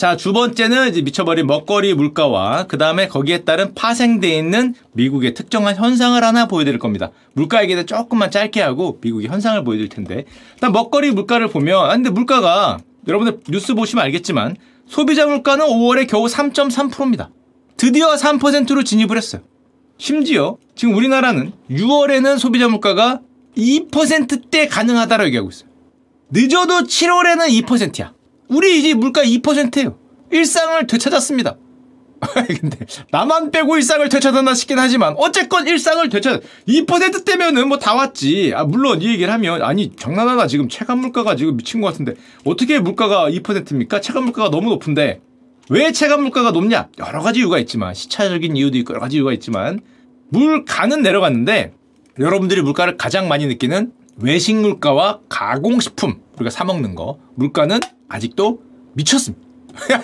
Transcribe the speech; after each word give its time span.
자, 0.00 0.16
두 0.16 0.32
번째는 0.32 0.90
이제 0.90 1.02
미쳐버린 1.02 1.48
먹거리 1.48 1.92
물가와 1.92 2.68
그 2.68 2.78
다음에 2.78 3.08
거기에 3.08 3.38
따른 3.38 3.74
파생되어 3.74 4.38
있는 4.38 4.76
미국의 4.92 5.34
특정한 5.34 5.74
현상을 5.74 6.22
하나 6.22 6.46
보여드릴 6.46 6.78
겁니다. 6.78 7.10
물가 7.32 7.64
얘기는 7.64 7.84
조금만 7.84 8.30
짧게 8.30 8.62
하고 8.62 9.00
미국의 9.00 9.26
현상을 9.26 9.64
보여드릴 9.64 9.88
텐데. 9.88 10.24
일단 10.54 10.70
먹거리 10.70 11.10
물가를 11.10 11.48
보면, 11.48 11.84
아, 11.84 11.88
근데 11.88 12.10
물가가 12.10 12.78
여러분들 13.08 13.40
뉴스 13.48 13.74
보시면 13.74 14.04
알겠지만 14.04 14.54
소비자 14.86 15.26
물가는 15.26 15.66
5월에 15.66 16.06
겨우 16.08 16.26
3.3%입니다. 16.26 17.30
드디어 17.76 18.14
3%로 18.14 18.84
진입을 18.84 19.16
했어요. 19.16 19.42
심지어 19.96 20.58
지금 20.76 20.94
우리나라는 20.94 21.50
6월에는 21.72 22.38
소비자 22.38 22.68
물가가 22.68 23.18
2%대 23.56 24.68
가능하다라고 24.68 25.26
얘기하고 25.26 25.48
있어요. 25.48 25.68
늦어도 26.30 26.86
7월에는 26.86 27.48
2%야. 27.66 28.12
우리 28.48 28.78
이제 28.80 28.94
물가 28.94 29.22
2%예요. 29.22 29.96
일상을 30.30 30.86
되찾았습니다. 30.86 31.56
근데 32.60 32.78
나만 33.12 33.52
빼고 33.52 33.76
일상을 33.76 34.08
되찾았나 34.08 34.52
싶긴 34.54 34.78
하지만 34.80 35.14
어쨌건 35.18 35.68
일상을 35.68 36.08
되찾 36.08 36.42
2%대면은 36.66 37.68
뭐 37.68 37.78
다 37.78 37.94
왔지. 37.94 38.52
아 38.56 38.64
물론 38.64 39.00
이 39.02 39.06
얘기를 39.08 39.32
하면 39.32 39.62
아니 39.62 39.94
장난하나 39.94 40.48
지금 40.48 40.68
체감 40.68 40.98
물가가 40.98 41.36
지금 41.36 41.56
미친 41.56 41.80
것 41.80 41.86
같은데 41.88 42.14
어떻게 42.44 42.80
물가가 42.80 43.30
2%입니까? 43.30 44.00
체감 44.00 44.24
물가가 44.24 44.50
너무 44.50 44.70
높은데 44.70 45.20
왜 45.70 45.92
체감 45.92 46.22
물가가 46.22 46.50
높냐? 46.50 46.88
여러 46.98 47.20
가지 47.22 47.38
이유가 47.38 47.58
있지만 47.60 47.94
시차적인 47.94 48.56
이유도 48.56 48.78
있고 48.78 48.94
여러 48.94 49.00
가지 49.00 49.16
이유가 49.16 49.32
있지만 49.34 49.80
물가는 50.30 51.00
내려갔는데 51.00 51.72
여러분들이 52.18 52.62
물가를 52.62 52.96
가장 52.96 53.28
많이 53.28 53.46
느끼는 53.46 53.92
외식 54.20 54.56
물가와 54.56 55.20
가공식품 55.28 56.20
우리가 56.36 56.50
사 56.50 56.64
먹는 56.64 56.94
거 56.94 57.18
물가는 57.34 57.78
아직도 58.08 58.60
미쳤습니다. 58.94 59.46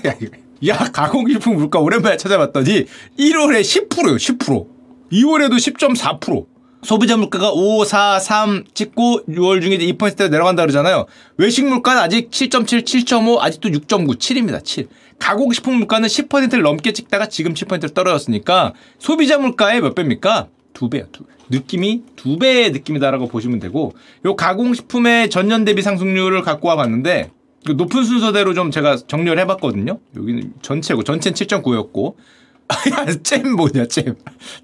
야, 0.68 0.76
가공식품 0.92 1.56
물가 1.56 1.80
오랜만에 1.80 2.16
찾아봤더니 2.16 2.86
1월에 3.18 3.60
10%요, 3.60 4.16
10%. 4.16 4.68
2월에도 5.12 5.52
10.4%. 5.54 6.46
소비자 6.84 7.16
물가가 7.16 7.50
5, 7.50 7.84
4, 7.84 8.20
3 8.20 8.64
찍고 8.74 9.22
6월 9.26 9.62
중에 9.62 9.78
2%가 9.78 10.28
내려간다 10.28 10.62
그러잖아요. 10.62 11.06
외식 11.38 11.64
물가는 11.66 12.00
아직 12.00 12.30
7.7, 12.30 12.84
7.5, 12.84 13.40
아직도 13.40 13.70
6.9, 13.70 14.18
7입니다. 14.18 14.62
7. 14.62 14.88
가공식품 15.18 15.76
물가는 15.76 16.06
10%를 16.06 16.62
넘게 16.62 16.92
찍다가 16.92 17.26
지금 17.26 17.54
7%를 17.54 17.90
떨어졌으니까 17.90 18.74
소비자 18.98 19.38
물가의 19.38 19.80
몇 19.80 19.94
배입니까? 19.94 20.48
두 20.74 20.90
배요. 20.90 21.06
두 21.10 21.24
배. 21.24 21.32
느낌이 21.48 22.02
두 22.16 22.38
배의 22.38 22.72
느낌이다라고 22.72 23.28
보시면 23.28 23.60
되고 23.60 23.94
요 24.26 24.36
가공식품의 24.36 25.30
전년 25.30 25.64
대비 25.64 25.80
상승률을 25.80 26.42
갖고 26.42 26.68
와봤는데 26.68 27.30
그 27.64 27.72
높은 27.72 28.04
순서대로 28.04 28.52
좀 28.52 28.70
제가 28.70 28.96
정리를 28.96 29.38
해봤거든요. 29.38 29.98
여기는 30.16 30.52
전체고 30.60 31.02
전체는 31.02 31.34
7.9였고 31.34 32.14
야, 32.92 33.06
잼 33.22 33.56
뭐냐, 33.56 33.86
잼. 33.86 34.16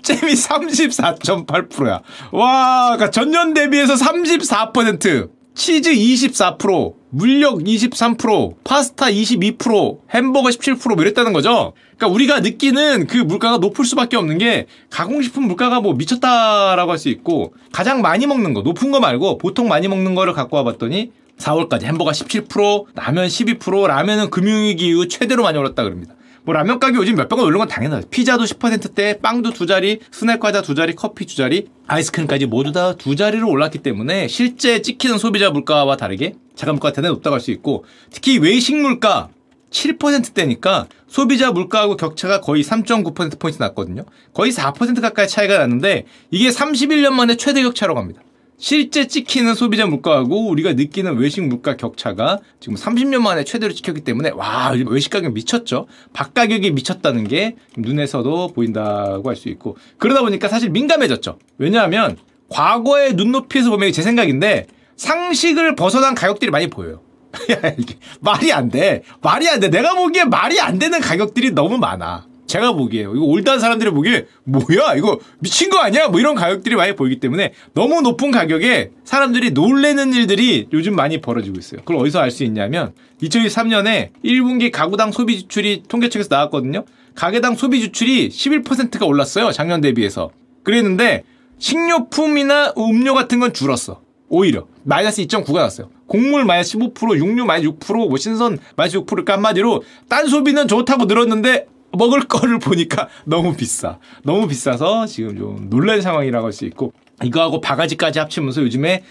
잼이 0.03 0.33
34.8%야. 0.33 2.01
와, 2.33 2.97
그러니까 2.97 3.11
전년 3.11 3.55
대비해서 3.55 3.95
34%. 3.95 5.31
치즈 5.55 5.93
24%, 5.93 6.95
물력 7.11 7.59
23%, 7.59 8.55
파스타 8.65 9.07
22%, 9.07 9.99
햄버거 10.11 10.49
17%뭐 10.49 11.03
이랬다는 11.03 11.33
거죠. 11.33 11.73
그러니까 11.97 12.15
우리가 12.15 12.41
느끼는 12.41 13.07
그 13.07 13.17
물가가 13.19 13.59
높을 13.59 13.85
수밖에 13.85 14.17
없는 14.17 14.39
게 14.39 14.67
가공식품 14.91 15.45
물가가 15.45 15.81
뭐 15.81 15.95
미쳤다라고 15.95 16.93
할 16.93 16.99
수 16.99 17.09
있고 17.09 17.55
가장 17.73 18.03
많이 18.03 18.27
먹는 18.27 18.53
거, 18.55 18.61
높은 18.63 18.91
거 18.91 19.01
말고 19.01 19.39
보통 19.39 19.69
많이 19.69 19.89
먹는 19.89 20.15
거를 20.15 20.35
갖고 20.35 20.57
와봤더니 20.59 21.13
4월까지 21.39 21.85
햄버거 21.85 22.11
17%, 22.11 22.87
라면 22.95 23.27
12%, 23.27 23.87
라면은 23.87 24.31
금융위기 24.31 24.89
이후 24.89 25.09
최대로 25.09 25.43
많이 25.43 25.57
올랐다 25.57 25.83
그럽니다. 25.83 26.15
뭐 26.45 26.55
라면 26.55 26.79
가격 26.81 27.03
요즘 27.03 27.17
몇백 27.17 27.39
원 27.39 27.47
오른 27.47 27.59
건 27.59 27.69
당연하죠. 27.69 28.09
피자도 28.09 28.45
10%대, 28.45 29.19
빵도 29.21 29.53
두 29.53 29.67
자리, 29.67 30.01
스낵 30.11 30.41
과자 30.41 30.63
두 30.63 30.75
자리, 30.75 30.95
커피 30.95 31.27
두 31.27 31.37
자리, 31.37 31.69
아이스크림까지 31.87 32.47
모두 32.47 32.73
다 32.73 32.95
두 32.95 33.15
자리로 33.17 33.49
올랐기 33.49 33.79
때문에 33.79 34.27
실제 34.29 34.83
찍히는 34.83 35.19
소비자 35.19 35.51
물가와 35.51 35.97
다르게 35.97 36.35
자가 36.57 36.73
물가가 36.73 36.93
대단히 36.93 37.13
높다고 37.15 37.35
할 37.35 37.41
수 37.41 37.51
있고 37.51 37.85
특히 38.11 38.39
외식 38.39 38.77
물가 38.77 39.29
7%대니까 39.71 40.87
소비자 41.07 41.53
물가하고 41.53 41.97
격차가 41.97 42.41
거의 42.41 42.63
3.9%포인트 42.65 43.63
났거든요. 43.63 44.05
거의 44.35 44.53
4% 44.53 45.01
가까이 45.01 45.29
차이가 45.29 45.59
났는데 45.59 46.07
이게 46.31 46.49
31년 46.51 47.11
만에 47.13 47.37
최대 47.37 47.63
격차로 47.63 47.95
갑니다. 47.95 48.21
실제 48.61 49.07
찍히는 49.07 49.55
소비자 49.55 49.87
물가하고 49.87 50.49
우리가 50.51 50.75
느끼는 50.75 51.17
외식 51.17 51.41
물가 51.43 51.77
격차가 51.79 52.39
지금 52.61 52.75
30년 52.77 53.21
만에 53.23 53.43
최대로 53.43 53.73
찍혔기 53.73 54.03
때문에 54.03 54.31
와 54.31 54.73
외식 54.87 55.09
가격 55.11 55.33
미쳤죠. 55.33 55.87
밥 56.13 56.35
가격이 56.35 56.71
미쳤다는 56.73 57.27
게 57.27 57.57
눈에서도 57.79 58.53
보인다고 58.53 59.29
할 59.29 59.37
수 59.41 59.49
있고 59.49 59.79
그러다 59.97 60.21
보니까 60.21 60.49
사실 60.49 60.69
민감해졌죠. 60.69 61.39
왜냐하면 61.57 62.19
과거의 62.51 63.15
눈높이에서 63.15 63.71
보면 63.71 63.93
제 63.93 64.03
생각인데 64.03 64.67
상식을 64.97 65.75
벗어난 65.75 66.15
가격들이 66.15 66.51
많이 66.51 66.69
보여요. 66.69 67.01
말이 68.21 68.53
안 68.53 68.69
돼. 68.69 69.03
말이 69.23 69.49
안 69.49 69.61
돼. 69.61 69.71
내가 69.71 69.95
보기에 69.95 70.25
말이 70.25 70.61
안 70.61 70.79
되는 70.79 71.01
가격들이 71.01 71.53
너무 71.53 71.79
많아. 71.79 72.27
제가 72.51 72.73
보기에요. 72.73 73.15
이거 73.15 73.25
올드한 73.25 73.61
사람들이 73.61 73.91
보기에 73.91 74.27
뭐야 74.43 74.97
이거 74.97 75.21
미친 75.39 75.71
거 75.71 75.79
아니야? 75.79 76.09
뭐 76.09 76.19
이런 76.19 76.35
가격들이 76.35 76.75
많이 76.75 76.97
보이기 76.97 77.21
때문에 77.21 77.53
너무 77.75 78.03
높은 78.03 78.33
가격에 78.33 78.91
사람들이 79.05 79.53
놀래는 79.53 80.13
일들이 80.13 80.67
요즘 80.73 80.97
많이 80.97 81.21
벌어지고 81.21 81.59
있어요. 81.59 81.81
그걸 81.83 81.99
어디서 81.99 82.19
알 82.19 82.31
수 82.31 82.45
있냐면 82.45 82.93
2023년에 83.23 84.11
1분기 84.25 84.71
가구당 84.71 85.13
소비 85.13 85.39
지출이 85.39 85.85
통계청에서 85.89 86.29
나왔거든요. 86.31 86.85
가게당 87.15 87.55
소비 87.55 87.81
지출이 87.81 88.29
11%가 88.31 89.05
올랐어요. 89.05 89.51
작년 89.53 89.81
대비해서. 89.81 90.31
그랬는데 90.63 91.25
식료품이나 91.59 92.75
음료 92.79 93.15
같은 93.15 93.41
건 93.41 93.53
줄었어. 93.53 94.01
오히려 94.29 94.67
마이너스 94.85 95.23
2.9가 95.23 95.55
났어요. 95.55 95.91
곡물 96.07 96.45
마이너스 96.45 96.79
15%, 96.79 97.17
육류 97.17 97.45
마이너스 97.45 97.77
6%, 97.79 98.09
뭐 98.09 98.17
신선 98.17 98.59
마이너스 98.77 98.99
6%까 98.99 99.07
그러니까 99.07 99.33
한마디로 99.35 99.83
딴 100.09 100.29
소비는 100.29 100.69
좋다고 100.69 101.07
늘었는데 101.07 101.67
먹을 101.93 102.21
거를 102.29 102.59
보니까 102.59 103.09
너무 103.25 103.55
비싸. 103.57 103.99
너무 104.23 104.47
비싸서 104.49 105.07
지금 105.07 105.37
좀 105.37 105.71
놀란 105.71 106.01
상황이라고 106.01 106.47
할 106.47 106.53
수 106.53 106.65
있고 106.67 106.93
이거하고 107.23 107.61
바가지까지 107.61 108.19
합치면서 108.19 108.63
요즘에 108.63 109.05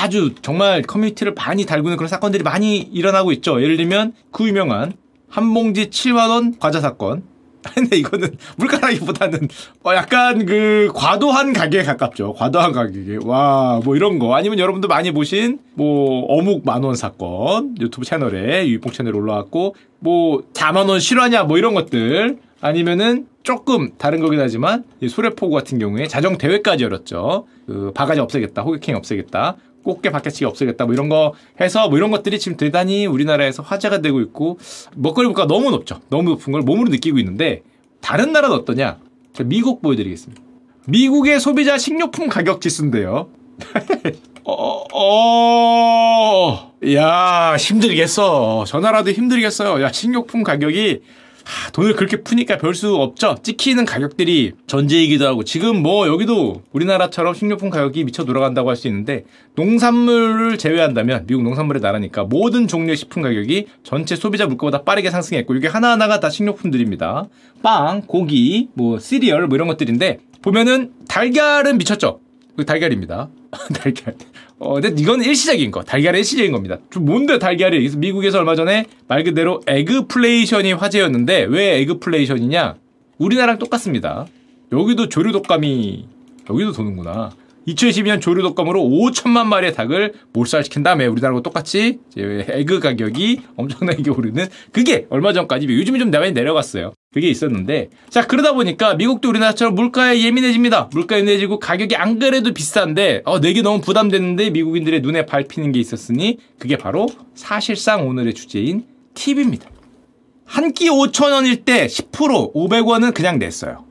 아주 0.00 0.34
정말 0.40 0.82
커뮤니티를 0.82 1.34
많이 1.34 1.66
달구는 1.66 1.96
그런 1.96 2.08
사건들이 2.08 2.42
많이 2.42 2.78
일어나고 2.78 3.32
있죠. 3.32 3.62
예를 3.62 3.76
들면 3.76 4.14
그 4.32 4.48
유명한 4.48 4.94
한 5.28 5.52
봉지 5.52 5.90
7만 5.90 6.30
원 6.30 6.58
과자 6.58 6.80
사건. 6.80 7.22
근데 7.74 7.96
이거는 7.96 8.36
물가라기보다는 8.56 9.48
어 9.84 9.94
약간 9.94 10.46
그 10.46 10.90
과도한 10.94 11.52
가격에 11.52 11.84
가깝죠. 11.84 12.32
과도한 12.34 12.72
가격에 12.72 13.18
와 13.24 13.80
뭐 13.84 13.96
이런 13.96 14.18
거 14.18 14.34
아니면 14.34 14.58
여러분도 14.58 14.88
많이 14.88 15.10
보신 15.12 15.58
뭐 15.74 16.24
어묵 16.26 16.64
만원 16.64 16.94
사건 16.94 17.74
유튜브 17.80 18.04
채널에 18.04 18.66
유입봉 18.66 18.92
채널에 18.92 19.16
올라왔고 19.16 19.74
뭐 19.98 20.42
4만 20.52 20.88
원 20.88 21.00
실화냐 21.00 21.44
뭐 21.44 21.58
이런 21.58 21.74
것들 21.74 22.38
아니면은 22.60 23.26
조금 23.42 23.90
다른 23.96 24.20
거긴 24.20 24.38
하지만 24.40 24.84
소래포구 25.06 25.54
같은 25.54 25.78
경우에 25.78 26.06
자정 26.06 26.36
대회까지 26.36 26.84
열었죠. 26.84 27.46
그 27.66 27.90
바가지 27.94 28.20
없애겠다, 28.20 28.62
호객행 28.62 28.96
없애겠다. 28.96 29.56
꽃게 29.82 30.10
바뀌치기 30.10 30.44
없애겠다 30.44 30.84
뭐 30.84 30.94
이런 30.94 31.08
거 31.08 31.34
해서 31.60 31.88
뭐 31.88 31.98
이런 31.98 32.10
것들이 32.10 32.38
지금 32.38 32.56
대단히 32.56 33.06
우리나라에서 33.06 33.62
화제가 33.62 34.00
되고 34.00 34.20
있고 34.20 34.58
먹거리 34.96 35.26
물가 35.26 35.46
너무 35.46 35.70
높죠. 35.70 36.00
너무 36.10 36.30
높은 36.30 36.52
걸 36.52 36.62
몸으로 36.62 36.90
느끼고 36.90 37.18
있는데 37.18 37.62
다른 38.00 38.32
나라는 38.32 38.56
어떠냐? 38.56 38.98
자, 39.32 39.44
미국 39.44 39.82
보여드리겠습니다. 39.82 40.42
미국의 40.86 41.40
소비자 41.40 41.78
식료품 41.78 42.28
가격 42.28 42.60
지수인데요. 42.60 43.28
어, 44.44 44.84
어, 44.92 46.72
야, 46.94 47.56
힘들겠어. 47.56 48.64
전화라도 48.66 49.12
힘들겠어요. 49.12 49.82
야, 49.82 49.92
식료품 49.92 50.42
가격이 50.42 51.02
하, 51.50 51.70
돈을 51.72 51.94
그렇게 51.96 52.22
푸니까 52.22 52.56
별 52.58 52.74
수 52.74 52.94
없죠. 52.94 53.36
찍히는 53.42 53.84
가격들이 53.84 54.52
전제이기도 54.66 55.26
하고 55.26 55.42
지금 55.44 55.82
뭐 55.82 56.06
여기도 56.06 56.62
우리나라처럼 56.72 57.34
식료품 57.34 57.68
가격이 57.68 58.04
미쳐 58.04 58.24
돌아간다고 58.24 58.68
할 58.70 58.76
수 58.76 58.86
있는데 58.88 59.24
농산물을 59.56 60.56
제외한다면 60.58 61.26
미국 61.26 61.42
농산물의 61.42 61.82
나라니까 61.82 62.24
모든 62.24 62.68
종류의 62.68 62.96
식품 62.96 63.22
가격이 63.22 63.66
전체 63.82 64.16
소비자 64.16 64.46
물가보다 64.46 64.82
빠르게 64.84 65.10
상승했고 65.10 65.54
이게 65.56 65.66
하나하나가 65.68 66.20
다 66.20 66.30
식료품들입니다. 66.30 67.28
빵, 67.62 68.02
고기, 68.06 68.68
뭐 68.74 68.98
시리얼 68.98 69.46
뭐 69.48 69.56
이런 69.56 69.66
것들인데 69.68 70.18
보면은 70.42 70.92
달걀은 71.08 71.76
미쳤죠. 71.78 72.20
그 72.56 72.64
달걀입니다. 72.64 73.28
달걀. 73.74 74.14
어, 74.58 74.74
근데 74.74 74.94
이건 75.00 75.22
일시적인 75.22 75.70
거. 75.70 75.82
달걀은 75.82 76.18
일시적인 76.18 76.52
겁니다. 76.52 76.78
좀 76.90 77.04
뭔데 77.04 77.38
달걀이? 77.38 77.88
미국에서 77.96 78.38
얼마 78.38 78.54
전에 78.54 78.86
말 79.08 79.24
그대로 79.24 79.60
eggflation이 79.66 80.72
화제였는데 80.74 81.46
왜 81.48 81.78
eggflation이냐? 81.80 82.76
우리나라랑 83.18 83.58
똑같습니다. 83.58 84.26
여기도 84.72 85.08
조류 85.08 85.32
독감이 85.32 86.06
여기도 86.48 86.72
도는구나. 86.72 87.32
2012년 87.74 88.20
조류 88.20 88.42
독감으로 88.42 88.80
5천만 88.80 89.46
마리의 89.46 89.74
닭을 89.74 90.14
몰살시킨 90.32 90.82
다음에 90.82 91.06
우리나라하고 91.06 91.42
똑같이 91.42 91.98
에그 92.16 92.80
가격이 92.80 93.40
엄청나게 93.56 94.10
오르는 94.10 94.46
그게 94.72 95.06
얼마 95.10 95.32
전까지 95.32 95.66
요즘에 95.66 95.98
좀 95.98 96.10
많이 96.10 96.32
내려갔어요. 96.32 96.92
그게 97.12 97.28
있었는데 97.28 97.90
자 98.08 98.26
그러다 98.26 98.52
보니까 98.52 98.94
미국도 98.94 99.28
우리나라처럼 99.28 99.74
물가에 99.74 100.22
예민해집니다. 100.22 100.90
물가 100.92 101.16
예민해지고 101.18 101.58
가격이 101.58 101.96
안 101.96 102.18
그래도 102.18 102.52
비싼데 102.52 103.22
어 103.24 103.40
내게 103.40 103.62
너무 103.62 103.80
부담되는데 103.80 104.50
미국인들의 104.50 105.00
눈에 105.00 105.26
밟히는 105.26 105.72
게 105.72 105.80
있었으니 105.80 106.38
그게 106.58 106.76
바로 106.76 107.08
사실상 107.34 108.06
오늘의 108.06 108.34
주제인 108.34 108.84
팁입니다. 109.14 109.68
한 110.44 110.72
끼 110.72 110.88
5천 110.88 111.32
원일 111.32 111.64
때 111.64 111.86
10% 111.86 112.52
500원은 112.54 113.14
그냥 113.14 113.38
냈어요. 113.38 113.84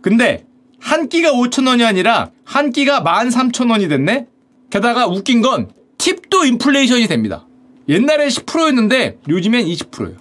근데 0.00 0.43
한 0.84 1.08
끼가 1.08 1.32
5천 1.32 1.66
원이 1.66 1.82
아니라 1.82 2.30
한 2.44 2.70
끼가 2.70 3.02
13,000원이 3.02 3.88
됐네? 3.88 4.26
게다가 4.68 5.06
웃긴 5.06 5.40
건 5.40 5.70
팁도 5.96 6.44
인플레이션이 6.44 7.06
됩니다. 7.06 7.46
옛날에 7.88 8.28
10%였는데 8.28 9.18
요즘엔 9.26 9.64
20%예요. 9.64 10.16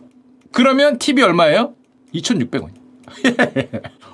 그러면 0.54 1.00
팁이 1.00 1.22
얼마예요? 1.22 1.74
2,600원. 2.16 2.70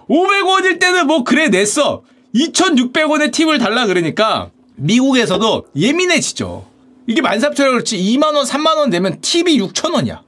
500원일 0.09 0.79
때는 0.81 1.05
뭐 1.05 1.23
그래 1.23 1.49
냈어. 1.49 2.01
2,600원의 2.33 3.31
팁을 3.31 3.59
달라 3.59 3.85
그러니까 3.85 4.49
미국에서도 4.75 5.67
예민해지죠. 5.75 6.65
이게 7.05 7.21
13,000원 7.21 7.55
그렇지 7.55 7.95
2만원, 7.95 8.47
3만원 8.47 8.89
내면 8.89 9.21
팁이 9.21 9.59
6,000원이야. 9.59 10.21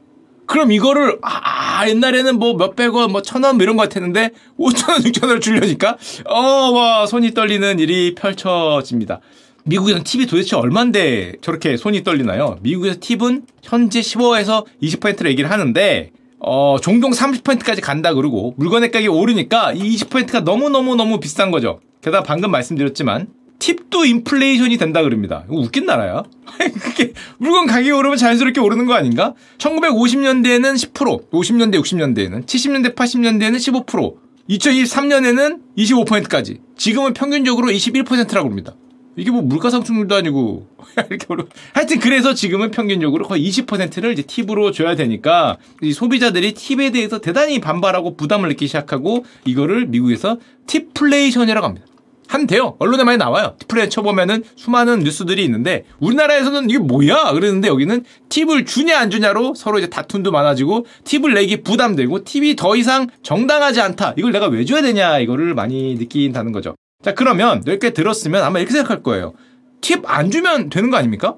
그럼 0.51 0.71
이거를 0.71 1.17
아 1.21 1.87
옛날에는 1.87 2.37
뭐 2.37 2.55
몇백 2.55 2.93
원, 2.93 3.11
뭐 3.11 3.21
천원뭐 3.21 3.63
이런 3.63 3.77
거 3.77 3.83
같았는데 3.83 4.31
5천 4.59 4.89
원, 4.91 5.01
6천 5.01 5.23
원을 5.23 5.39
주려니까 5.39 5.97
어 6.25 6.71
와 6.71 7.05
손이 7.05 7.33
떨리는 7.33 7.79
일이 7.79 8.15
펼쳐집니다. 8.15 9.19
미국에서는 9.63 10.03
팁이 10.03 10.25
도대체 10.25 10.55
얼만데 10.55 11.33
저렇게 11.41 11.77
손이 11.77 12.03
떨리나요? 12.03 12.57
미국에서 12.61 12.97
팁은 12.99 13.43
현재 13.63 13.99
15에서 14.01 14.65
20%를 14.81 15.29
얘기를 15.31 15.51
하는데 15.51 16.11
어, 16.39 16.77
종종 16.81 17.11
30%까지 17.11 17.81
간다 17.81 18.13
그러고 18.13 18.53
물건의 18.57 18.91
가격이 18.91 19.07
오르니까 19.09 19.73
이 19.73 19.95
20%가 19.95 20.39
너무너무너무 20.41 21.19
비싼 21.19 21.51
거죠. 21.51 21.79
게다가 22.01 22.23
방금 22.23 22.49
말씀드렸지만 22.51 23.27
팁도 23.61 24.05
인플레이션이 24.05 24.77
된다 24.77 25.03
그럽니다. 25.03 25.45
웃긴 25.47 25.85
나라야? 25.85 26.23
그게 26.81 27.13
물건 27.37 27.67
가격이 27.67 27.91
오르면 27.91 28.17
자연스럽게 28.17 28.59
오르는 28.59 28.87
거 28.87 28.95
아닌가? 28.95 29.35
1950년대에는 29.59 30.91
10%, 30.91 31.29
50년대, 31.29 31.79
60년대에는, 31.79 32.45
70년대, 32.45 32.95
80년대에는 32.95 33.85
15%, 33.85 34.15
2023년에는 34.49 35.59
25%까지. 35.77 36.59
지금은 36.75 37.13
평균적으로 37.13 37.67
21%라고 37.67 38.49
합니다. 38.49 38.73
이게 39.15 39.29
뭐 39.29 39.43
물가 39.43 39.69
상승률도 39.69 40.15
아니고 40.15 40.67
이렇게 41.09 41.27
오르. 41.29 41.45
하여튼 41.73 41.99
그래서 41.99 42.33
지금은 42.33 42.71
평균적으로 42.71 43.27
거의 43.27 43.47
20%를 43.47 44.13
이제 44.13 44.23
팁으로 44.23 44.71
줘야 44.71 44.95
되니까 44.95 45.57
이 45.83 45.93
소비자들이 45.93 46.53
팁에 46.53 46.89
대해서 46.89 47.19
대단히 47.19 47.59
반발하고 47.59 48.15
부담을 48.15 48.49
느끼기 48.49 48.67
시작하고 48.67 49.25
이거를 49.45 49.85
미국에서 49.85 50.37
팁플레이션이라고 50.65 51.67
합니다. 51.67 51.85
한대요. 52.31 52.77
언론에 52.79 53.03
많이 53.03 53.17
나와요. 53.17 53.55
티플에 53.59 53.89
쳐보면은 53.89 54.45
수많은 54.55 54.99
뉴스들이 54.99 55.43
있는데 55.43 55.83
우리나라에서는 55.99 56.69
이게 56.69 56.79
뭐야? 56.79 57.33
그러는데 57.33 57.67
여기는 57.67 58.05
팁을 58.29 58.63
주냐 58.63 58.97
안 58.97 59.09
주냐로 59.11 59.53
서로 59.53 59.79
이제 59.79 59.89
다툼도 59.89 60.31
많아지고 60.31 60.85
팁을 61.03 61.33
내기 61.33 61.61
부담되고 61.61 62.23
팁이 62.23 62.55
더 62.55 62.77
이상 62.77 63.07
정당하지 63.21 63.81
않다. 63.81 64.13
이걸 64.15 64.31
내가 64.31 64.47
왜 64.47 64.63
줘야 64.63 64.81
되냐? 64.81 65.19
이거를 65.19 65.53
많이 65.55 65.95
느낀다는 65.95 66.53
거죠. 66.53 66.75
자 67.03 67.13
그러면 67.13 67.63
이렇게 67.67 67.89
들었으면 67.89 68.43
아마 68.43 68.59
이렇게 68.59 68.71
생각할 68.71 69.03
거예요. 69.03 69.33
팁 69.81 70.01
안 70.05 70.31
주면 70.31 70.69
되는 70.69 70.89
거 70.89 70.95
아닙니까? 70.95 71.35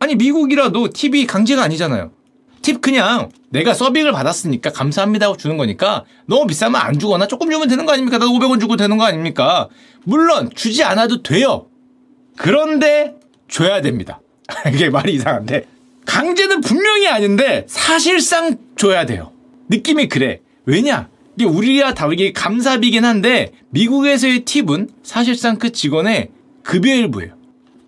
아니 0.00 0.16
미국이라도 0.16 0.90
팁이 0.90 1.26
강제가 1.26 1.62
아니잖아요. 1.62 2.10
팁 2.62 2.80
그냥 2.80 3.30
내가 3.50 3.74
서빙을 3.74 4.12
받았으니까 4.12 4.72
감사합니다 4.72 5.26
하고 5.26 5.36
주는 5.36 5.56
거니까 5.56 6.04
너무 6.26 6.46
비싸면 6.46 6.80
안 6.80 6.98
주거나 6.98 7.26
조금 7.26 7.50
주면 7.50 7.68
되는 7.68 7.86
거 7.86 7.92
아닙니까? 7.92 8.18
나도 8.18 8.32
500원 8.32 8.60
주고 8.60 8.76
되는 8.76 8.96
거 8.96 9.04
아닙니까? 9.04 9.68
물론 10.04 10.50
주지 10.54 10.82
않아도 10.84 11.22
돼요. 11.22 11.66
그런데 12.36 13.14
줘야 13.48 13.80
됩니다. 13.80 14.20
이게 14.72 14.90
말이 14.90 15.14
이상한데 15.14 15.66
강제는 16.04 16.60
분명히 16.60 17.08
아닌데 17.08 17.64
사실상 17.68 18.56
줘야 18.76 19.06
돼요. 19.06 19.32
느낌이 19.68 20.08
그래. 20.08 20.40
왜냐? 20.64 21.08
이게 21.36 21.44
우리와 21.44 21.94
다르게 21.94 22.32
감사비긴 22.32 23.04
한데 23.04 23.52
미국에서의 23.70 24.44
팁은 24.44 24.88
사실상 25.02 25.58
그 25.58 25.70
직원의 25.70 26.30
급여 26.62 26.94
일부예요. 26.94 27.34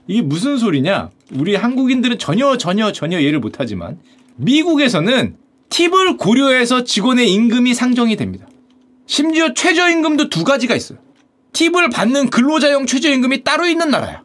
이게 0.07 0.23
무슨 0.23 0.59
소리냐? 0.59 1.11
우리 1.35 1.55
한국인들은 1.55 2.19
전혀 2.19 2.57
전혀 2.57 2.93
전혀 2.93 3.21
이해를 3.21 3.41
못하지만 3.41 3.99
미국에서는 4.39 5.37
팁을 5.69 6.17
고려해서 6.17 6.85
직원의 6.85 7.31
임금이 7.33 7.75
상정이 7.75 8.17
됩니다. 8.17 8.47
심지어 9.07 9.53
최저임금도 9.53 10.29
두 10.29 10.45
가지가 10.45 10.75
있어요. 10.75 10.99
팁을 11.53 11.91
받는 11.91 12.31
근로자용 12.31 12.87
최저임금이 12.87 13.45
따로 13.45 13.67
있는 13.67 13.91
나라야. 13.91 14.23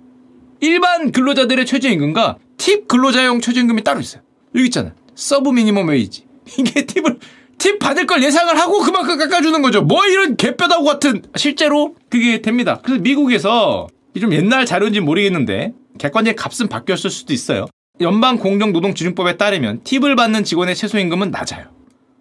일반 0.62 1.12
근로자들의 1.12 1.66
최저임금과 1.66 2.38
팁 2.58 2.88
근로자용 2.88 3.42
최저임금이 3.42 3.84
따로 3.84 4.00
있어요. 4.00 4.22
여기 4.56 4.66
있잖아. 4.66 4.94
sub 5.16 5.50
minimum 5.50 5.88
wage. 5.88 6.26
이게 6.60 6.86
팁을 6.86 7.20
팁 7.58 7.80
받을 7.80 8.06
걸 8.06 8.24
예상을 8.24 8.58
하고 8.58 8.80
그만큼 8.80 9.18
깎아주는 9.18 9.62
거죠. 9.62 9.82
뭐 9.82 10.06
이런 10.06 10.38
개뼈다구 10.38 10.84
같은 10.84 11.24
실제로 11.36 11.96
그게 12.10 12.42
됩니다. 12.42 12.80
그래서 12.84 13.02
미국에서 13.02 13.88
좀 14.20 14.34
옛날 14.34 14.66
자료인지 14.66 15.00
모르겠는데 15.00 15.74
객관적인 15.98 16.36
값은 16.36 16.68
바뀌었을 16.68 17.10
수도 17.10 17.34
있어요. 17.34 17.66
연방 18.02 18.38
공정노동기준법에 18.40 19.38
따르면 19.38 19.82
팁을 19.84 20.16
받는 20.16 20.44
직원의 20.44 20.76
최소임금은 20.76 21.30
낮아요. 21.30 21.66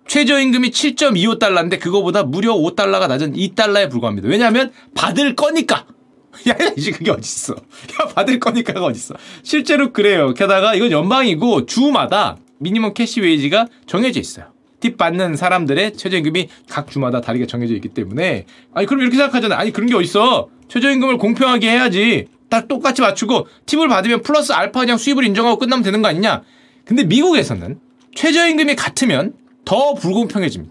최저임금이 0.06 0.70
7.25달러인데 0.70 1.80
그거보다 1.80 2.24
무려 2.24 2.54
5달러가 2.54 3.08
낮은 3.08 3.32
2달러에 3.32 3.90
불과합니다. 3.90 4.28
왜냐하면 4.28 4.70
받을 4.94 5.34
거니까. 5.34 5.86
야, 6.48 6.56
이제 6.76 6.90
그게 6.90 7.10
어딨어. 7.10 7.54
야, 7.54 8.06
받을 8.14 8.38
거니까가 8.38 8.84
어딨어. 8.84 9.16
실제로 9.42 9.94
그래요. 9.94 10.34
게다가 10.34 10.74
이건 10.74 10.90
연방이고 10.90 11.64
주마다 11.64 12.36
minimum 12.58 12.92
cash 12.92 13.22
wage가 13.22 13.68
정해져 13.86 14.20
있어요. 14.20 14.52
팁 14.80 14.98
받는 14.98 15.36
사람들의 15.36 15.96
최저임금이 15.96 16.48
각 16.68 16.90
주마다 16.90 17.22
다르게 17.22 17.46
정해져 17.46 17.74
있기 17.74 17.88
때문에 17.88 18.44
아니 18.74 18.86
그럼 18.86 19.02
이렇게 19.02 19.16
생각하잖아요. 19.16 19.58
아니 19.58 19.72
그런 19.72 19.88
게 19.88 19.94
어딨어. 19.94 20.48
최저임금을 20.68 21.16
공평하게 21.16 21.70
해야지. 21.70 22.26
딱 22.52 22.68
똑같이 22.68 23.00
맞추고 23.00 23.46
팁을 23.64 23.88
받으면 23.88 24.20
플러스 24.20 24.52
알파 24.52 24.80
그냥 24.80 24.98
수입을 24.98 25.24
인정하고 25.24 25.56
끝나면 25.58 25.82
되는 25.82 26.02
거 26.02 26.08
아니냐? 26.08 26.42
근데 26.84 27.02
미국에서는 27.02 27.80
최저임금이 28.14 28.76
같으면 28.76 29.32
더 29.64 29.94
불공평해집니다. 29.94 30.70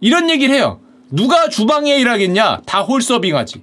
이런 0.00 0.30
얘기를 0.30 0.54
해요. 0.54 0.80
누가 1.10 1.50
주방에 1.50 1.96
일하겠냐? 1.98 2.62
다 2.64 2.80
홀서빙하지. 2.80 3.60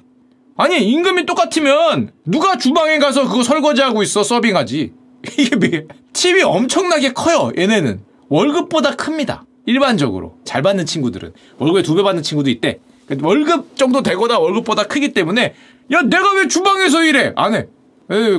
아니 0.55 0.87
임금이 0.87 1.25
똑같으면 1.25 2.11
누가 2.25 2.59
주방에 2.59 2.99
가서 2.99 3.27
그거 3.27 3.41
설거지하고 3.41 4.03
있어 4.03 4.21
서빙하지. 4.21 4.93
이게 5.39 5.87
팁이 6.13 6.43
엄청나게 6.43 7.13
커요. 7.13 7.51
얘네는 7.57 8.01
월급보다 8.29 8.95
큽니다. 8.95 9.45
일반적으로 9.65 10.37
잘 10.45 10.61
받는 10.61 10.85
친구들은 10.85 11.33
월급에 11.57 11.81
두 11.81 11.95
배 11.95 12.03
받는 12.03 12.21
친구도 12.21 12.51
있대. 12.51 12.77
월급 13.21 13.77
정도 13.77 14.01
되거나 14.03 14.37
월급보다 14.39 14.83
크기 14.83 15.13
때문에 15.13 15.55
야 15.91 16.01
내가 16.01 16.33
왜 16.35 16.47
주방에서 16.47 17.03
일해? 17.03 17.33
안 17.35 17.53
해. 17.55 17.67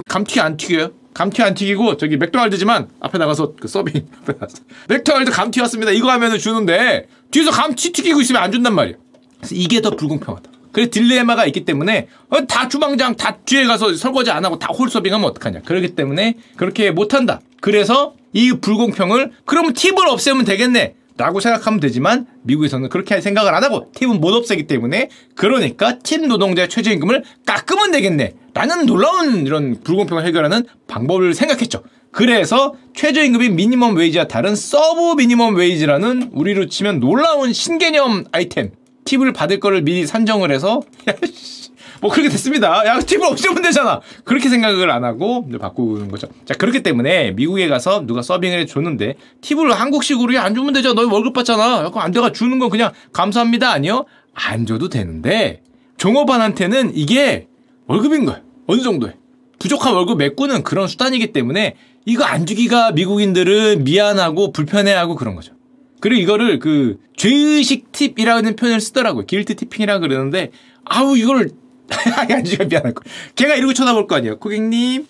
감튀 0.09 0.41
안 0.41 0.57
튀겨요? 0.57 0.91
감튀 1.15 1.43
안 1.43 1.55
튀기고 1.55 1.97
저기 1.97 2.17
맥도날드지만 2.17 2.89
앞에 3.01 3.19
나가서 3.19 3.55
그 3.59 3.67
서빙 3.69 4.07
앞에 4.23 4.33
나가서 4.35 4.63
맥도날드 4.89 5.31
감튀 5.31 5.61
왔습니다. 5.63 5.93
이거 5.93 6.11
하면은 6.13 6.39
주는데 6.39 7.07
뒤에서 7.31 7.51
감튀 7.51 7.93
튀기고 7.93 8.21
있으면 8.21 8.43
안 8.43 8.53
준단 8.53 8.75
말이야. 8.75 8.97
그래서 9.39 9.55
이게 9.55 9.81
더 9.81 9.91
불공평하다. 9.91 10.51
그래 10.73 10.91
딜레마가 10.91 11.47
있기 11.47 11.65
때문에 11.65 12.09
어, 12.29 12.47
다 12.47 12.69
주방장 12.69 13.17
다 13.17 13.37
뒤에 13.45 13.65
가서 13.65 13.95
설거지 13.95 14.31
안 14.31 14.45
하고 14.45 14.59
다 14.59 14.69
홀 14.73 14.91
서빙하면 14.91 15.27
어떡하냐. 15.31 15.61
그렇기 15.63 15.95
때문에 15.95 16.35
그렇게 16.57 16.91
못한다. 16.91 17.41
그래서 17.61 18.15
이 18.33 18.53
불공평을 18.53 19.33
그러면 19.45 19.73
팁을 19.73 20.07
없애면 20.07 20.45
되겠네. 20.45 20.95
라고 21.19 21.41
생각하면 21.41 21.81
되지만 21.81 22.27
미국에서는 22.45 22.89
그렇게 22.89 23.13
할 23.13 23.21
생각을 23.21 23.53
안 23.53 23.65
하고 23.65 23.91
팁은 23.95 24.21
못 24.21 24.33
없애기 24.33 24.69
때문에 24.69 25.11
그러니까 25.35 25.99
팁 25.99 26.25
노동자의 26.27 26.69
최저임금을 26.69 27.25
깎으면 27.45 27.91
되겠네 27.91 28.35
라는 28.55 28.87
놀라운 28.87 29.45
이런 29.45 29.81
불공평을 29.83 30.25
해결하는 30.25 30.65
방법을 30.87 31.35
생각했죠. 31.35 31.83
그래서 32.13 32.75
최저임금이 32.95 33.51
minimum 33.51 33.97
wage와 33.97 34.29
다른 34.29 34.55
sub 34.55 35.15
minimum 35.17 35.57
wage라는 35.57 36.31
우리로 36.33 36.69
치면 36.69 37.01
놀라운 37.01 37.53
신개념 37.53 38.25
아이템 38.31 38.71
팁을 39.05 39.33
받을 39.33 39.59
거를 39.59 39.83
미리 39.83 40.07
산정을 40.07 40.53
해서 40.53 40.83
뭐 42.01 42.11
그렇게 42.11 42.29
됐습니다. 42.29 42.87
야 42.87 42.99
팁을 43.01 43.25
없애면 43.27 43.63
되잖아. 43.63 44.01
그렇게 44.25 44.49
생각을 44.49 44.91
안 44.91 45.05
하고 45.05 45.49
바꾸는 45.59 46.09
거죠. 46.11 46.29
자 46.45 46.55
그렇기 46.55 46.83
때문에 46.83 47.33
미국에 47.33 47.69
가서 47.69 48.07
누가 48.07 48.23
서빙을 48.23 48.61
해줬는데 48.61 49.15
팁을 49.41 49.73
한국식으로 49.73 50.39
안 50.39 50.55
주면 50.55 50.73
되죠. 50.73 50.95
너 50.95 51.07
월급 51.11 51.33
받잖아. 51.33 51.85
약간 51.85 52.03
안 52.03 52.13
돼가 52.13 52.33
주는 52.33 52.59
건 52.59 52.71
그냥 52.71 52.93
감사합니다 53.13 53.71
아니요? 53.71 54.05
안 54.35 54.67
줘도 54.67 54.89
되는데 54.89 55.63
종업원한테는 55.97 56.93
이게 56.95 57.49
월급인 57.87 58.25
거예요. 58.25 58.41
어느 58.67 58.83
정도에. 58.83 59.15
부족한 59.59 59.95
월급 59.95 60.19
메꾸는 60.19 60.63
그런 60.63 60.87
수단이기 60.87 61.33
때문에 61.33 61.75
이거 62.07 62.25
안 62.25 62.47
주기가 62.47 62.93
미국인들은 62.93 63.85
미안하고 63.85 64.53
불편해하고 64.53 65.17
그런 65.17 65.35
거죠. 65.35 65.53
그리고 66.01 66.23
이거를 66.23 66.61
그 66.61 66.99
죄의식 67.17 67.91
팁이라는 67.91 68.55
표현을 68.55 68.81
쓰더라고요. 68.81 69.27
길트 69.27 69.57
티핑이라 69.57 69.99
그러는데 69.99 70.53
아우 70.85 71.17
이걸 71.17 71.51
안 72.31 72.45
주기가 72.45 72.65
미안할 72.65 72.95
거. 72.95 73.03
걔가 73.37 73.55
이러고 73.55 73.73
쳐다볼 73.75 74.07
거 74.07 74.17
아니에요. 74.17 74.39
고객님 74.39 75.07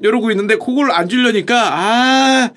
이러고 0.00 0.30
있는데 0.30 0.56
그걸 0.56 0.90
안 0.92 1.08
주려니까 1.08 1.70
아 1.72 2.50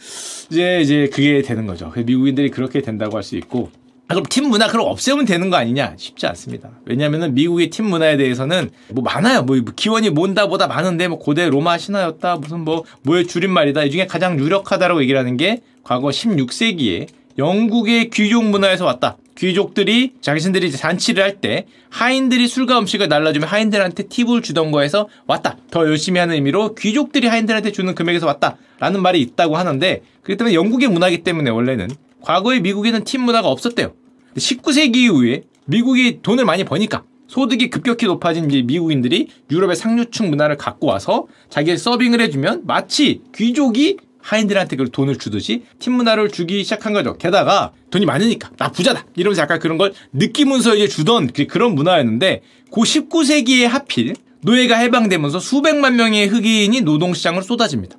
이제 0.52 0.82
이제 0.82 1.10
그게 1.12 1.42
되는 1.42 1.66
거죠. 1.66 1.92
미국인들이 1.96 2.50
그렇게 2.52 2.82
된다고 2.82 3.16
할 3.18 3.24
수 3.24 3.36
있고 3.38 3.72
아, 4.08 4.14
그럼 4.14 4.26
팀 4.30 4.50
문화 4.50 4.68
그럼 4.68 4.88
없애면 4.88 5.24
되는 5.26 5.50
거 5.50 5.56
아니냐? 5.56 5.94
쉽지 5.98 6.28
않습니다. 6.28 6.70
왜냐하면 6.86 7.34
미국의 7.34 7.70
팀 7.70 7.86
문화에 7.86 8.18
대해서는 8.18 8.70
뭐 8.90 9.02
많아요. 9.04 9.44
뭐 9.44 9.58
기원이 9.74 10.10
뭔다 10.10 10.48
보다 10.48 10.68
많은데 10.68 11.08
뭐 11.08 11.18
고대 11.18 11.50
로마 11.50 11.78
신화였다 11.78 12.36
무슨 12.36 12.60
뭐 12.66 12.84
뭐의 13.04 13.26
줄임말이다. 13.28 13.86
이 13.86 13.92
중에 13.92 14.08
가장 14.08 14.38
유력하다라고 14.38 15.02
얘기를 15.02 15.18
하는 15.18 15.38
게 15.38 15.62
과거 15.84 16.10
16세기에 16.10 17.08
영국의 17.38 18.10
귀족 18.10 18.44
문화에서 18.44 18.86
왔다. 18.86 19.16
귀족들이 19.38 20.14
자신들이 20.22 20.68
이제 20.68 20.78
잔치를 20.78 21.24
할 21.24 21.42
때 21.42 21.66
하인들이 21.90 22.48
술과 22.48 22.80
음식을 22.80 23.08
날라주면 23.08 23.48
하인들한테 23.48 24.04
팁을 24.04 24.42
주던 24.42 24.72
거에서 24.72 25.08
왔다. 25.28 25.58
더 25.72 25.88
열심히 25.88 26.20
하는 26.20 26.36
의미로 26.36 26.76
귀족들이 26.76 27.28
하인들한테 27.28 27.72
주는 27.72 27.96
금액에서 27.96 28.28
왔다. 28.28 28.58
라는 28.80 29.02
말이 29.02 29.22
있다고 29.22 29.58
하는데 29.58 30.04
그렇기 30.22 30.38
때문에 30.38 30.56
영국의 30.56 30.90
문화이기 30.90 31.24
때문에 31.24 31.50
원래는 31.50 31.90
과거에 32.22 32.60
미국에는 32.60 33.04
팁 33.04 33.20
문화가 33.20 33.48
없었대요. 33.48 33.94
19세기 34.36 34.98
이후에 34.98 35.44
미국이 35.66 36.20
돈을 36.22 36.46
많이 36.46 36.64
버니까 36.64 37.04
소득이 37.28 37.70
급격히 37.70 38.06
높아진 38.08 38.48
미국인들이 38.48 39.30
유럽의 39.50 39.76
상류층 39.76 40.30
문화를 40.30 40.58
갖고 40.58 40.88
와서 40.88 41.28
자기의 41.50 41.78
서빙을 41.78 42.20
해주면 42.22 42.64
마치 42.66 43.22
귀족이 43.36 43.98
하인들한테 44.22 44.76
그 44.76 44.90
돈을 44.90 45.18
주듯이 45.18 45.64
팀 45.80 45.94
문화를 45.94 46.30
주기 46.30 46.64
시작한 46.64 46.94
거죠. 46.94 47.18
게다가 47.18 47.72
돈이 47.90 48.06
많으니까 48.06 48.52
나 48.58 48.72
부자다 48.72 49.06
이러면서 49.16 49.42
약간 49.42 49.60
그런 49.60 49.78
걸 49.78 49.94
느끼면서 50.14 50.76
이제 50.76 50.88
주던 50.88 51.34
그 51.34 51.48
그런 51.48 51.76
문화였는데 51.76 52.42
고 52.70 52.84
19세기에 52.84 53.66
하필 53.66 54.16
노예가 54.42 54.76
해방되면서 54.78 55.40
수백만 55.40 55.96
명의 55.96 56.28
흑인이 56.28 56.82
노동시장으로 56.82 57.44
쏟아집니다. 57.44 57.98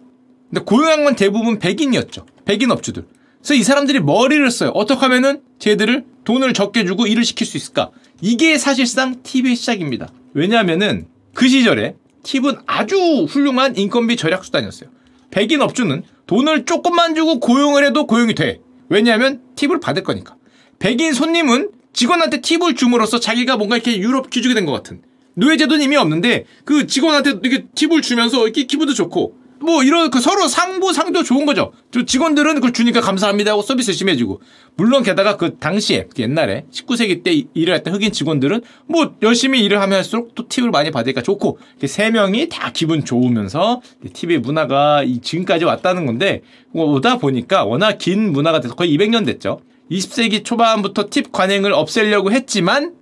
근데 0.51 0.65
고용한 0.65 1.05
건 1.05 1.17
대부분 1.17 1.59
백인이었죠. 1.59 2.27
백인 2.45 2.71
업주들. 2.71 3.07
그래서 3.39 3.55
이 3.55 3.63
사람들이 3.63 4.01
머리를 4.01 4.49
써요. 4.51 4.71
어떻게 4.75 5.01
하면은 5.01 5.41
쟤들을 5.59 6.05
돈을 6.25 6.53
적게 6.53 6.85
주고 6.85 7.07
일을 7.07 7.25
시킬 7.25 7.47
수 7.47 7.57
있을까? 7.57 7.91
이게 8.21 8.59
사실상 8.59 9.23
팁의 9.23 9.57
시작입니다. 9.57 10.09
왜냐하면은 10.35 11.07
그 11.35 11.49
시절에 11.49 11.97
팁은 12.23 12.59
아주 12.67 13.25
훌륭한 13.29 13.77
인건비 13.77 14.17
절약 14.17 14.45
수단이었어요. 14.45 14.91
백인 15.33 15.61
업주는 15.63 16.03
돈을 16.29 16.65
조금만 16.67 17.17
주고 17.17 17.41
고용을 17.41 17.85
해도 17.85 18.07
고용이 18.07 18.35
돼. 18.37 18.61
왜냐하면 18.89 19.41
팁을 19.57 19.81
받을 19.81 20.05
거니까. 20.05 20.37
백인 20.79 21.13
손님은 21.13 21.71
직원한테 21.93 22.41
팁을 22.41 22.77
줌으로써 22.77 23.19
자기가 23.19 23.57
뭔가 23.57 23.77
이렇게 23.77 23.99
유럽 23.99 24.31
귀족이 24.31 24.55
된 24.55 24.67
것 24.67 24.73
같은. 24.73 25.03
노예제도는 25.35 25.83
이미 25.83 25.97
없는데 25.97 26.45
그 26.65 26.87
직원한테 26.87 27.39
이렇게 27.43 27.67
팁을 27.75 28.03
주면서 28.03 28.45
이렇게 28.45 28.65
기분도 28.65 28.93
좋고 28.93 29.35
뭐 29.63 29.83
이런 29.83 30.11
그 30.11 30.21
서로 30.21 30.49
상부 30.49 30.93
상도 30.93 31.23
좋은 31.23 31.47
거죠. 31.47 31.73
직원들은 32.07 32.55
그걸 32.57 32.73
주니까 32.73 33.01
감사합니다 33.01 33.53
하고 33.53 33.63
서비스 33.63 33.91
열심히 33.91 34.13
해주고 34.13 34.41
물론 34.77 35.03
게다가 35.03 35.37
그 35.37 35.59
당시에 35.59 36.09
그 36.15 36.23
옛날에 36.23 36.65
19세기 36.71 37.23
때 37.23 37.45
일을 37.55 37.75
했던 37.75 37.95
흑인 37.95 38.13
직원들은 38.13 38.63
뭐 38.87 39.15
열심히 39.23 39.65
일을 39.65 39.81
하면 39.81 39.97
할수록 39.97 40.35
또 40.35 40.49
팁을 40.49 40.71
많이 40.71 40.91
받으니까 40.91 41.23
좋고 41.23 41.59
세 41.87 42.11
명이 42.11 42.49
다 42.49 42.71
기분 42.73 43.05
좋으면서 43.05 43.81
팁의 44.13 44.39
문화가 44.41 45.05
지금까지 45.23 45.65
왔다는 45.65 46.07
건데 46.07 46.43
뭐 46.73 46.87
오다 46.93 47.19
보니까 47.19 47.65
워낙 47.65 47.99
긴 47.99 48.33
문화가 48.33 48.61
돼서 48.61 48.75
거의 48.75 48.97
200년 48.97 49.27
됐죠. 49.27 49.61
20세기 49.91 50.45
초반부터 50.45 51.09
팁 51.11 51.33
관행을 51.33 51.73
없애려고 51.73 52.33
했지만 52.33 52.95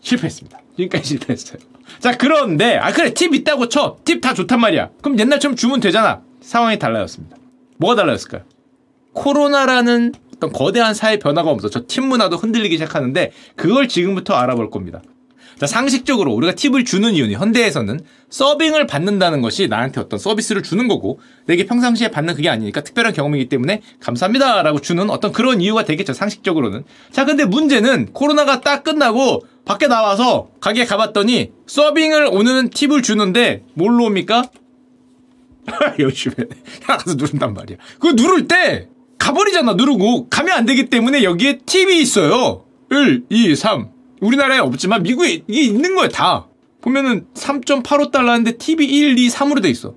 실패했습니다. 0.00 0.60
지금까지 0.76 1.08
실패했어요. 1.08 1.77
자, 1.98 2.16
그런데, 2.16 2.76
아, 2.76 2.92
그래, 2.92 3.12
팁 3.14 3.34
있다고 3.34 3.68
쳐. 3.68 3.96
팁 4.04 4.20
다 4.20 4.34
좋단 4.34 4.60
말이야. 4.60 4.90
그럼 5.02 5.18
옛날처럼 5.18 5.56
주면 5.56 5.80
되잖아. 5.80 6.20
상황이 6.40 6.78
달라졌습니다. 6.78 7.36
뭐가 7.78 7.96
달라졌을까요? 7.96 8.42
코로나라는 9.12 10.12
어떤 10.36 10.52
거대한 10.52 10.94
사회 10.94 11.18
변화가 11.18 11.50
오면서 11.50 11.68
저 11.70 11.86
팁 11.86 12.04
문화도 12.04 12.36
흔들리기 12.36 12.76
시작하는데 12.76 13.32
그걸 13.56 13.88
지금부터 13.88 14.34
알아볼 14.34 14.70
겁니다. 14.70 15.02
자, 15.58 15.66
상식적으로 15.66 16.32
우리가 16.34 16.54
팁을 16.54 16.84
주는 16.84 17.12
이유는 17.14 17.34
현대에서는 17.36 17.98
서빙을 18.30 18.86
받는다는 18.86 19.40
것이 19.40 19.66
나한테 19.66 20.00
어떤 20.00 20.16
서비스를 20.20 20.62
주는 20.62 20.86
거고 20.86 21.18
내게 21.46 21.66
평상시에 21.66 22.12
받는 22.12 22.34
그게 22.36 22.48
아니니까 22.48 22.82
특별한 22.82 23.12
경험이기 23.12 23.48
때문에 23.48 23.82
감사합니다라고 23.98 24.80
주는 24.80 25.10
어떤 25.10 25.32
그런 25.32 25.60
이유가 25.60 25.84
되겠죠. 25.84 26.12
상식적으로는. 26.12 26.84
자, 27.10 27.24
근데 27.24 27.44
문제는 27.44 28.12
코로나가 28.12 28.60
딱 28.60 28.84
끝나고 28.84 29.42
밖에 29.68 29.86
나와서 29.86 30.48
가게에 30.60 30.86
가봤더니 30.86 31.52
서빙을 31.66 32.30
오는 32.32 32.70
팁을 32.70 33.02
주는데 33.02 33.64
뭘로 33.74 34.06
옵니까? 34.06 34.44
열심히 36.00 36.36
가서 36.86 37.14
누른단 37.14 37.52
말이야. 37.52 37.76
그거 38.00 38.12
누를 38.12 38.48
때 38.48 38.88
가버리잖아 39.18 39.74
누르고 39.74 40.30
가면 40.30 40.56
안 40.56 40.64
되기 40.64 40.86
때문에 40.86 41.22
여기에 41.22 41.58
팁이 41.66 42.00
있어요. 42.00 42.64
1, 42.90 43.26
2, 43.28 43.54
3 43.54 43.90
우리나라에 44.22 44.58
없지만 44.58 45.02
미국에 45.02 45.42
이게 45.46 45.60
있는 45.60 45.94
거야 45.94 46.08
다. 46.08 46.46
보면은 46.80 47.26
3.85달러인데 47.34 48.58
TV 48.58 48.86
1, 48.86 49.18
2, 49.18 49.28
3으로 49.28 49.62
돼 49.62 49.68
있어. 49.68 49.94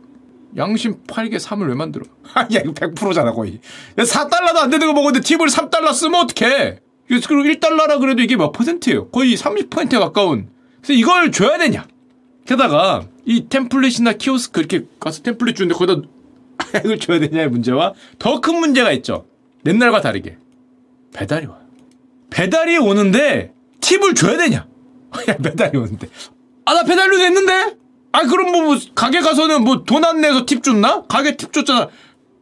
양심 0.57 1.01
8개 1.07 1.37
3을 1.39 1.69
왜 1.69 1.75
만들어? 1.75 2.03
야 2.35 2.59
이거 2.59 2.73
100%잖아 2.73 3.31
거의. 3.31 3.61
4달러도 3.95 4.57
안 4.57 4.69
되는 4.69 4.85
거 4.85 4.91
먹었는데 4.91 5.25
팁을 5.25 5.47
3달러 5.47 5.93
쓰면 5.93 6.25
어떡해? 6.25 6.79
그리고 7.19 7.43
1달러라 7.43 7.99
그래도 7.99 8.21
이게 8.21 8.35
몇 8.37 8.51
퍼센트예요? 8.51 9.09
거의 9.09 9.35
30%에 9.35 9.97
가까운. 9.99 10.49
그래서 10.81 10.93
이걸 10.93 11.31
줘야 11.31 11.57
되냐? 11.57 11.85
게다가 12.45 13.05
이 13.25 13.45
템플릿이나 13.49 14.13
키오스크 14.13 14.59
이렇게 14.59 14.85
가서 14.99 15.21
템플릿 15.23 15.55
주는데 15.55 15.75
거기다 15.75 16.07
이걸 16.85 16.99
줘야 16.99 17.19
되냐의 17.19 17.49
문제와 17.49 17.93
더 18.19 18.39
큰 18.41 18.55
문제가 18.59 18.91
있죠. 18.93 19.25
옛날과 19.65 20.01
다르게 20.01 20.37
배달이 21.13 21.45
와요. 21.47 21.59
배달이 22.29 22.77
오는데 22.77 23.53
팁을 23.81 24.15
줘야 24.15 24.37
되냐? 24.37 24.67
야, 25.29 25.37
배달이 25.37 25.77
오는데. 25.77 26.07
아, 26.65 26.73
나 26.73 26.83
배달료 26.83 27.17
냈는데? 27.17 27.75
아, 28.13 28.23
그럼 28.25 28.51
뭐, 28.51 28.61
뭐 28.63 28.77
가게 28.95 29.19
가서는 29.19 29.63
뭐 29.63 29.83
돈 29.85 30.03
안 30.05 30.21
내서 30.21 30.45
팁 30.45 30.63
줬나? 30.63 31.03
가게 31.07 31.35
팁 31.35 31.51
줬잖아. 31.53 31.89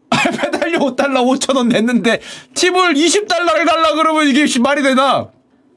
아, 0.10 0.30
배달료 0.30 0.80
5달러 0.80 1.24
5천원 1.26 1.68
냈는데 1.68 2.22
팁을 2.54 2.94
20달러를 2.94 3.66
달라 3.66 3.94
그러면 3.96 4.28
이게 4.28 4.46
말이 4.60 4.82
되나? 4.82 5.30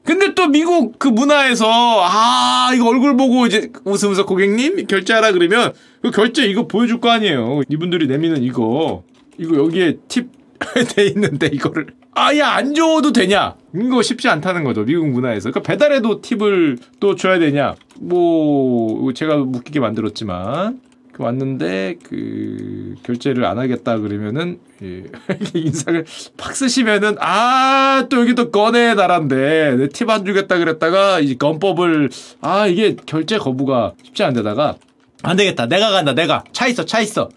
근데 0.03 0.33
또 0.33 0.47
미국 0.47 0.99
그 0.99 1.07
문화에서 1.07 1.65
아 1.69 2.71
이거 2.75 2.89
얼굴 2.89 3.15
보고 3.15 3.45
이제 3.45 3.71
웃으면서 3.85 4.25
고객님 4.25 4.85
결제하라 4.85 5.31
그러면 5.31 5.71
그 6.01 6.11
결제 6.11 6.45
이거 6.45 6.67
보여줄 6.67 6.99
거 6.99 7.09
아니에요 7.09 7.61
이분들이 7.69 8.07
내미는 8.07 8.43
이거 8.43 9.03
이거 9.37 9.55
여기에 9.57 9.99
팁 10.09 10.27
돼 10.95 11.05
있는데 11.07 11.47
이거를 11.51 11.87
아예 12.15 12.41
안 12.41 12.73
줘도 12.75 13.11
되냐? 13.11 13.55
이거 13.75 14.01
쉽지 14.01 14.29
않다는 14.29 14.63
거죠 14.63 14.83
미국 14.83 15.07
문화에서. 15.09 15.49
그러니까 15.49 15.67
배달에도 15.67 16.21
팁을 16.21 16.77
또 16.99 17.15
줘야 17.15 17.39
되냐? 17.39 17.75
뭐 17.99 19.11
제가 19.13 19.37
웃기게 19.37 19.79
만들었지만 19.79 20.79
그 20.82 20.82
왔는데 21.21 21.97
그 22.03 22.95
결제를 23.03 23.45
안 23.45 23.59
하겠다 23.59 23.97
그러면은 23.99 24.59
예, 24.81 25.03
인상을 25.53 26.05
팍 26.37 26.55
쓰시면은 26.55 27.15
아 27.19 28.05
또 28.09 28.19
여기 28.21 28.33
또 28.35 28.49
꺼내 28.51 28.95
달란데. 28.95 29.75
내 29.77 29.87
팁 29.89 30.09
안 30.09 30.25
주겠다 30.25 30.57
그랬다가 30.57 31.19
이 31.19 31.37
건법을 31.37 32.09
아 32.41 32.67
이게 32.67 32.95
결제 33.05 33.37
거부가 33.37 33.93
쉽지 34.03 34.23
않은데다가 34.23 34.75
안 35.21 35.37
되겠다. 35.37 35.67
내가 35.67 35.91
간다. 35.91 36.13
내가. 36.13 36.43
차 36.51 36.67
있어. 36.67 36.85
차 36.85 36.99
있어. 36.99 37.29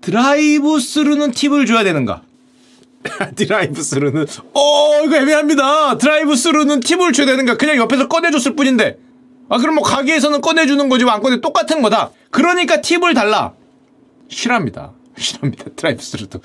drive-thru는 0.00 1.32
팁을 1.32 1.66
줘야 1.66 1.84
되는가? 1.84 2.22
drive-thru는 3.36 4.26
어 4.54 5.02
이거 5.04 5.16
애매합니다. 5.16 5.98
drive-thru는 5.98 6.80
팁을 6.80 7.12
줘야 7.12 7.26
되는가? 7.26 7.56
그냥 7.56 7.76
옆에서 7.76 8.08
꺼내줬을 8.08 8.56
뿐인데. 8.56 8.98
아 9.48 9.58
그럼 9.58 9.76
뭐 9.76 9.84
가게에서는 9.84 10.40
꺼내주는 10.40 10.88
거지 10.88 11.04
안 11.08 11.22
꺼내 11.22 11.40
똑같은 11.40 11.82
거다. 11.82 12.10
그러니까 12.30 12.80
팁을 12.80 13.14
달라. 13.14 13.54
실화입니다. 14.28 14.92
실화입니다. 15.16 15.64
drive-thru도. 15.76 16.40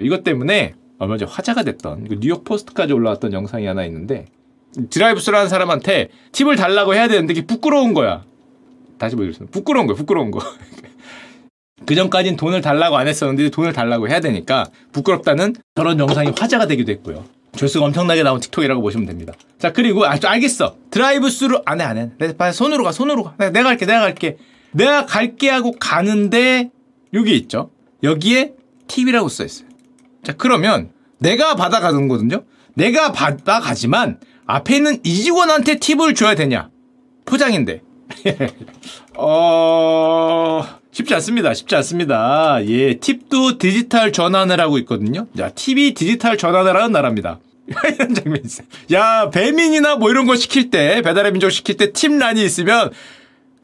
이것 0.00 0.24
때문에 0.24 0.74
얼마 0.98 1.16
전에 1.16 1.30
화제가 1.30 1.62
됐던 1.62 2.08
그 2.08 2.16
뉴욕 2.20 2.44
포스트까지 2.44 2.92
올라왔던 2.92 3.32
영상이 3.32 3.66
하나 3.66 3.84
있는데 3.84 4.26
드라이브 4.90 5.20
스루 5.20 5.36
하는 5.36 5.48
사람한테 5.48 6.10
팁을 6.32 6.56
달라고 6.56 6.94
해야 6.94 7.08
되는데 7.08 7.32
이게 7.32 7.46
부끄러운 7.46 7.94
거야. 7.94 8.24
다시 8.98 9.14
보여주세요. 9.14 9.48
부끄러운 9.50 9.86
거야. 9.86 9.96
부끄러운 9.96 10.30
거. 10.30 10.40
그 11.86 11.94
전까진 11.94 12.36
돈을 12.36 12.60
달라고 12.60 12.96
안 12.96 13.06
했었는데 13.06 13.50
돈을 13.50 13.72
달라고 13.72 14.08
해야 14.08 14.20
되니까 14.20 14.66
부끄럽다는 14.92 15.54
저런 15.76 15.98
영상이 15.98 16.32
화제가 16.36 16.66
되기도 16.66 16.92
했고요. 16.92 17.24
조회수가 17.56 17.84
엄청나게 17.86 18.22
나온 18.22 18.40
틱톡이라고 18.40 18.80
보시면 18.82 19.06
됩니다. 19.06 19.32
자 19.58 19.72
그리고 19.72 20.06
아 20.06 20.16
알겠어 20.22 20.76
드라이브 20.90 21.30
스루 21.30 21.62
안 21.64 21.80
해 21.80 21.84
안 21.86 21.96
해 21.96 22.10
내 22.18 22.52
손으로 22.52 22.84
가 22.84 22.92
손으로 22.92 23.24
가 23.24 23.34
내가, 23.38 23.50
내가 23.50 23.68
갈게 23.70 23.86
내가 23.86 24.00
갈게 24.00 24.36
내가 24.72 25.06
갈게 25.06 25.48
하고 25.50 25.72
가는데 25.72 26.70
여기 27.14 27.34
있죠. 27.36 27.70
여기에 28.02 28.52
팁이라고 28.86 29.28
써 29.28 29.44
있어요. 29.44 29.68
자, 30.22 30.34
그러면 30.36 30.90
내가 31.18 31.54
받아가는 31.56 32.06
거거든요. 32.06 32.44
내가 32.74 33.12
받아가지만 33.12 34.20
앞에 34.46 34.76
있는 34.76 35.00
이 35.04 35.14
직원한테 35.22 35.76
팁을 35.76 36.14
줘야 36.14 36.34
되냐? 36.34 36.70
포장인데. 37.24 37.82
어, 39.16 40.62
쉽지 40.90 41.14
않습니다. 41.14 41.54
쉽지 41.54 41.76
않습니다. 41.76 42.58
예, 42.66 42.94
팁도 42.94 43.58
디지털 43.58 44.12
전환을 44.12 44.60
하고 44.60 44.78
있거든요. 44.78 45.26
자, 45.36 45.50
팁이 45.50 45.94
디지털 45.94 46.36
전환을 46.38 46.76
하는 46.76 46.92
나라입니다. 46.92 47.38
이런 47.68 48.14
장면이 48.14 48.42
있어요. 48.44 48.66
야, 48.92 49.30
배민이나 49.30 49.96
뭐 49.96 50.10
이런 50.10 50.26
거 50.26 50.36
시킬 50.36 50.70
때, 50.70 51.02
배달의 51.02 51.32
민족 51.32 51.50
시킬 51.50 51.76
때 51.76 51.92
팁란이 51.92 52.42
있으면 52.44 52.90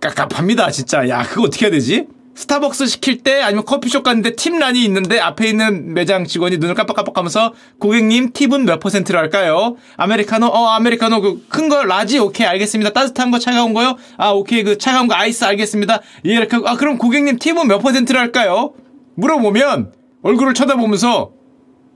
깝깝합니다, 0.01 0.71
진짜. 0.71 1.09
야, 1.09 1.23
그거 1.23 1.45
어떻게 1.45 1.67
해야 1.67 1.71
되지? 1.71 2.07
스타벅스 2.37 2.87
시킬 2.87 3.23
때 3.23 3.41
아니면 3.43 3.65
커피숍 3.65 4.03
갔는데 4.03 4.35
팁란이 4.35 4.85
있는데 4.85 5.21
앞에 5.21 5.49
있는 5.49 5.95
매장 5.95 6.25
직원이 6.25 6.59
눈을 6.59 6.75
깜빡깜빡하면서 6.75 7.55
고객님 7.79 8.33
팁은 8.33 8.65
몇 8.65 8.81
퍼센트로 8.81 9.19
할까요? 9.19 9.77
아메리카노 9.97 10.47
어 10.47 10.67
아메리카노 10.71 11.21
그 11.21 11.49
큰 11.49 11.69
거 11.69 11.85
large 11.85 12.19
오케이 12.19 12.47
알겠습니다. 12.47 12.93
따뜻한 12.93 13.31
거 13.31 13.39
차가운 13.39 13.73
거요? 13.75 13.97
아 14.17 14.31
오케이 14.31 14.63
그 14.65 14.77
차가운 14.79 15.07
거 15.09 15.15
아이스 15.15 15.45
알겠습니다. 15.45 16.01
예 16.27 16.33
이렇게 16.33 16.57
아 16.67 16.77
그럼 16.77 16.99
고객님 16.99 17.39
팁은 17.39 17.69
몇 17.69 17.79
퍼센트로 17.79 18.19
할까요? 18.19 18.73
물어보면 19.17 19.93
얼굴을 20.23 20.55
쳐다보면서 20.55 21.31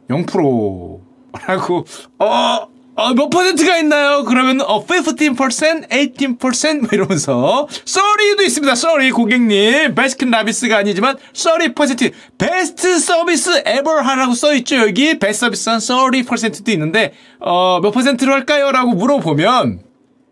0%라고 0.09 1.85
어 2.18 2.68
어, 2.99 3.14
몇 3.14 3.31
퍼센트가 3.31 3.78
있나요? 3.78 4.25
그러면 4.25 4.61
어, 4.61 4.85
15%, 4.85 5.88
18%뭐 5.88 6.88
이러면서 6.90 7.69
sorry도 7.87 8.43
있습니다. 8.43 8.73
sorry 8.73 9.12
고객님. 9.12 9.95
베스킨 9.95 10.33
라비스가 10.33 10.78
아니지만 10.78 11.17
30% 11.33 12.12
베스트 12.37 12.99
서비스 12.99 13.50
ever 13.61 14.00
하라고 14.02 14.35
써 14.35 14.52
있죠. 14.57 14.78
여기 14.78 15.17
베스트 15.21 15.47
서비스 15.47 15.71
한 15.71 15.78
30%도 15.78 16.73
있는데 16.73 17.12
어, 17.38 17.78
몇 17.81 17.93
퍼센트로 17.93 18.33
할까요? 18.33 18.73
라고 18.73 18.90
물어보면 18.95 19.78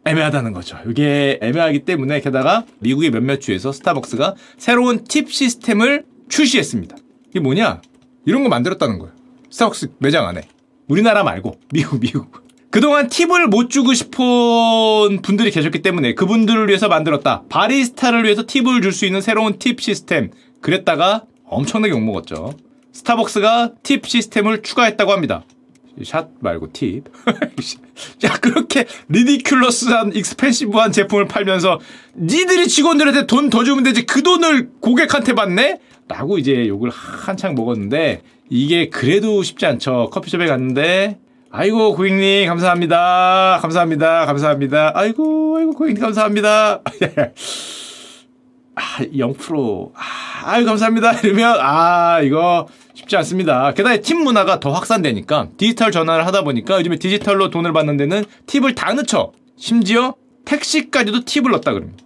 애매하다는 0.05 0.53
거죠. 0.53 0.77
이게 0.91 1.39
애매하기 1.41 1.85
때문에 1.85 2.21
게다가 2.21 2.65
미국의 2.81 3.13
몇몇 3.13 3.41
주에서 3.41 3.71
스타벅스가 3.71 4.35
새로운 4.59 5.05
팁 5.05 5.33
시스템을 5.33 6.05
출시했습니다. 6.29 6.97
이게 7.31 7.39
뭐냐? 7.39 7.81
이런 8.25 8.43
거 8.43 8.49
만들었다는 8.49 8.99
거예요. 8.99 9.13
스타벅스 9.51 9.93
매장 9.99 10.27
안에. 10.27 10.49
우리나라 10.89 11.23
말고 11.23 11.61
미국 11.73 12.01
미국. 12.01 12.46
그동안 12.71 13.09
팁을 13.09 13.47
못 13.49 13.71
주고 13.71 13.95
싶은 13.95 15.23
분들이 15.23 15.51
계셨기 15.51 15.81
때문에 15.83 16.15
그분들을 16.15 16.69
위해서 16.69 16.89
만들었다. 16.89 17.43
바리스타를 17.49 18.25
위해서 18.25 18.45
팁을 18.47 18.83
줄 18.83 18.93
수 18.93 19.07
있는 19.07 19.21
새로운 19.21 19.59
팁 19.59 19.81
시스템. 19.81 20.31
그랬다가 20.61 21.25
엄청나게 21.45 21.93
욕먹었죠. 21.93 22.55
스타벅스가 22.93 23.73
팁 23.83 24.07
시스템을 24.07 24.63
추가했다고 24.63 25.13
합니다. 25.13 25.45
샷 26.05 26.29
말고 26.41 26.73
팁. 26.73 27.05
야, 28.25 28.33
그렇게 28.41 28.85
리디큘러스한 29.11 30.15
익스펜시브한 30.15 30.93
제품을 30.93 31.27
팔면서 31.27 31.81
니들이 32.17 32.69
직원들한테 32.69 33.27
돈 33.27 33.49
더 33.49 33.65
주면 33.65 33.85
되지 33.85 34.05
그 34.05 34.23
돈을 34.23 34.71
고객한테 34.81 35.35
받네? 35.35 35.79
라고 36.09 36.37
이제 36.39 36.67
욕을 36.69 36.91
한창 36.91 37.55
먹었는데 37.55 38.23
이게 38.51 38.89
그래도 38.91 39.43
쉽지 39.43 39.65
않죠. 39.67 40.11
커피숍에 40.13 40.47
갔는데 40.47 41.19
아이고 41.51 41.95
고객님 41.95 42.49
감사합니다. 42.49 43.59
감사합니다. 43.63 44.27
감사합니다. 44.27 44.93
아이고 44.95 45.57
아이고 45.59 45.73
고객님 45.73 46.03
감사합니다. 46.03 46.83
아, 48.75 48.83
0%. 48.99 49.93
아, 49.95 50.51
아유 50.51 50.67
감사합니다. 50.67 51.21
이러면 51.21 51.57
아 51.61 52.21
이거 52.21 52.67
쉽지 52.95 53.17
않습니다. 53.17 53.73
게다가 53.73 53.97
팁 53.99 54.15
문화가 54.17 54.61
더 54.61 54.71
확산되니까 54.73 55.49
디지털 55.57 55.93
전환을 55.93 56.27
하다 56.27 56.43
보니까 56.43 56.79
요즘에 56.79 56.97
디지털로 56.97 57.51
돈을 57.51 57.73
받는 57.73 57.97
데는 57.97 58.25
팁을 58.47 58.75
다 58.75 58.93
넣죠. 58.95 59.33
심지어 59.57 60.15
택시까지도 60.45 61.25
팁을 61.25 61.53
넣었다 61.53 61.73
그럽니다. 61.73 62.05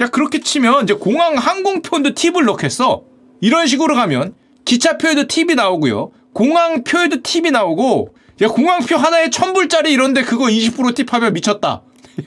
야 0.00 0.08
그렇게 0.08 0.40
치면 0.40 0.84
이제 0.84 0.94
공항 0.94 1.36
항공편도 1.36 2.14
팁을 2.14 2.44
넣겠어. 2.44 3.02
이런 3.40 3.66
식으로 3.66 3.94
가면 3.94 4.34
기차표에도 4.64 5.26
팁이 5.26 5.54
나오고요. 5.54 6.12
공항표에도 6.34 7.22
팁이 7.22 7.50
나오고 7.50 8.14
야 8.40 8.48
공항표 8.48 8.96
하나에 8.96 9.30
천불짜리 9.30 9.92
이런데 9.92 10.22
그거 10.22 10.44
20% 10.44 10.94
팁 10.94 11.12
하면 11.12 11.32
미쳤다. 11.32 11.82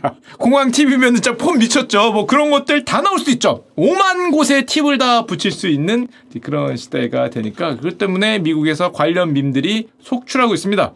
야, 0.05 0.15
공항 0.37 0.71
팁이면 0.71 1.15
진짜 1.15 1.35
폼 1.35 1.59
미쳤죠. 1.59 2.11
뭐 2.11 2.25
그런 2.25 2.49
것들 2.49 2.85
다 2.85 3.01
나올 3.01 3.19
수 3.19 3.29
있죠. 3.31 3.65
5만 3.77 4.31
곳에 4.31 4.65
팁을 4.65 4.97
다 4.97 5.25
붙일 5.25 5.51
수 5.51 5.67
있는 5.67 6.07
그런 6.41 6.77
시대가 6.77 7.29
되니까 7.29 7.75
그것 7.75 7.97
때문에 7.97 8.39
미국에서 8.39 8.91
관련 8.91 9.33
밈들이 9.33 9.89
속출하고 10.01 10.53
있습니다. 10.53 10.93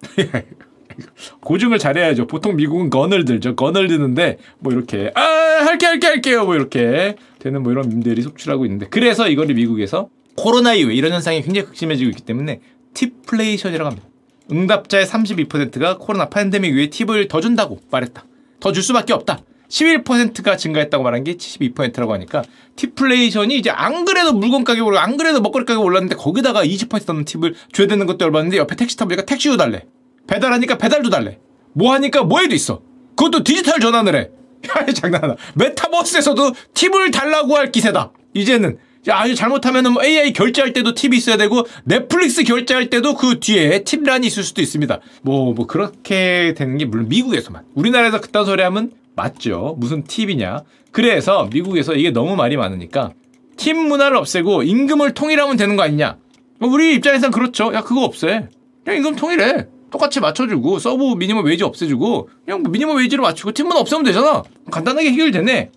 고증을 1.40 1.78
잘해야죠. 1.78 2.26
보통 2.26 2.56
미국은 2.56 2.90
건을 2.90 3.24
들죠. 3.24 3.54
건을 3.56 3.88
드는데 3.88 4.38
뭐 4.58 4.72
이렇게 4.72 5.12
아 5.14 5.20
할게 5.20 5.86
할게 5.86 6.06
할게요. 6.06 6.44
뭐 6.44 6.54
이렇게 6.54 7.16
되는 7.38 7.62
뭐 7.62 7.72
이런 7.72 7.88
밈들이 7.88 8.22
속출하고 8.22 8.64
있는데 8.66 8.86
그래서 8.88 9.28
이거를 9.28 9.54
미국에서 9.54 10.08
코로나 10.36 10.74
이후에 10.74 10.94
이런 10.94 11.12
현상이 11.12 11.42
굉장히 11.42 11.66
극심해지고 11.66 12.10
있기 12.10 12.22
때문에 12.22 12.60
팁플레이션이라고 12.98 13.90
합니다. 13.90 14.08
응답자의 14.50 15.06
32%가 15.06 15.98
코로나 15.98 16.28
팬데믹 16.28 16.70
이후에 16.72 16.90
팁을 16.90 17.28
더 17.28 17.40
준다고 17.40 17.78
말했다. 17.90 18.24
더 18.60 18.72
줄 18.72 18.82
수밖에 18.82 19.12
없다. 19.12 19.40
11%가 19.68 20.56
증가했다고 20.56 21.04
말한 21.04 21.24
게 21.24 21.34
72%라고 21.36 22.14
하니까 22.14 22.42
팁플레이션이 22.76 23.56
이제 23.58 23.70
안 23.70 24.06
그래도 24.06 24.32
물건 24.32 24.64
가격이 24.64 24.80
오르고 24.80 24.98
안 24.98 25.16
그래도 25.18 25.42
먹거리 25.42 25.66
가격이 25.66 25.84
올랐는데 25.84 26.16
거기다가 26.16 26.64
20% 26.64 27.04
넘는 27.06 27.24
팁을 27.26 27.54
줘야 27.72 27.86
되는 27.86 28.06
것도 28.06 28.24
열받는데 28.24 28.56
옆에 28.56 28.74
택시 28.76 28.96
타보니까 28.96 29.26
택시도 29.26 29.56
달래. 29.58 29.84
배달하니까 30.26 30.78
배달도 30.78 31.10
달래. 31.10 31.38
뭐 31.74 31.92
하니까 31.92 32.24
뭐 32.24 32.40
해도 32.40 32.54
있어. 32.54 32.80
그것도 33.14 33.44
디지털 33.44 33.78
전환을 33.80 34.16
해. 34.16 34.30
야, 34.68 34.86
장난하나. 34.92 35.36
메타버스에서도 35.54 36.52
팁을 36.74 37.10
달라고 37.10 37.54
할 37.56 37.70
기세다. 37.70 38.10
이제는 38.34 38.72
야, 38.72 38.78
아주 39.12 39.34
잘못하면은 39.34 39.92
뭐 39.92 40.04
AI 40.04 40.32
결제할 40.32 40.72
때도 40.72 40.94
팁이 40.94 41.16
있어야 41.16 41.36
되고 41.36 41.66
넷플릭스 41.84 42.42
결제할 42.44 42.90
때도 42.90 43.14
그 43.14 43.40
뒤에 43.40 43.84
팁란이 43.84 44.26
있을 44.26 44.42
수도 44.42 44.62
있습니다. 44.62 45.00
뭐, 45.22 45.52
뭐 45.54 45.66
그렇게 45.66 46.54
되는 46.56 46.78
게 46.78 46.84
물론 46.84 47.08
미국에서만. 47.08 47.64
우리나라에서 47.74 48.20
그딴 48.20 48.44
소리 48.44 48.62
하면 48.62 48.92
맞죠. 49.14 49.76
무슨 49.78 50.04
팁이냐. 50.04 50.62
그래서 50.92 51.48
미국에서 51.52 51.94
이게 51.94 52.10
너무 52.10 52.36
말이 52.36 52.56
많으니까 52.56 53.12
팁 53.56 53.74
문화를 53.74 54.16
없애고 54.16 54.62
임금을 54.62 55.14
통일하면 55.14 55.56
되는 55.56 55.76
거 55.76 55.82
아니냐. 55.82 56.16
뭐 56.58 56.70
우리 56.70 56.94
입장에선 56.94 57.30
그렇죠. 57.30 57.72
야, 57.74 57.82
그거 57.82 58.04
없애. 58.04 58.48
그냥 58.84 58.98
임금 58.98 59.16
통일해. 59.16 59.66
똑같이 59.90 60.20
맞춰주고 60.20 60.78
sub 60.78 61.14
minimum 61.14 61.44
wage 61.44 61.64
없애주고 61.64 62.28
그냥 62.44 62.62
뭐 62.62 62.70
minimum 62.70 62.98
wage로 62.98 63.22
맞추고 63.22 63.52
팁만 63.52 63.76
없애면 63.78 64.04
되잖아. 64.04 64.42
간단하게 64.70 65.12
해결되네. 65.12 65.70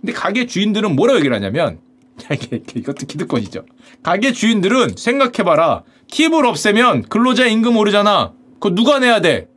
근데 0.00 0.12
가게 0.12 0.46
주인들은 0.46 0.96
뭐라고 0.96 1.18
얘기를 1.18 1.34
하냐면 1.34 1.78
이것도 2.74 3.06
기득권이죠. 3.06 3.64
가게 4.02 4.32
주인들은 4.32 4.94
생각해봐라. 4.96 5.84
팁을 6.10 6.46
없애면 6.46 7.02
근로자 7.08 7.46
임금 7.46 7.76
오르잖아. 7.76 8.32
그거 8.54 8.74
누가 8.74 8.98
내야 8.98 9.20
돼? 9.20 9.48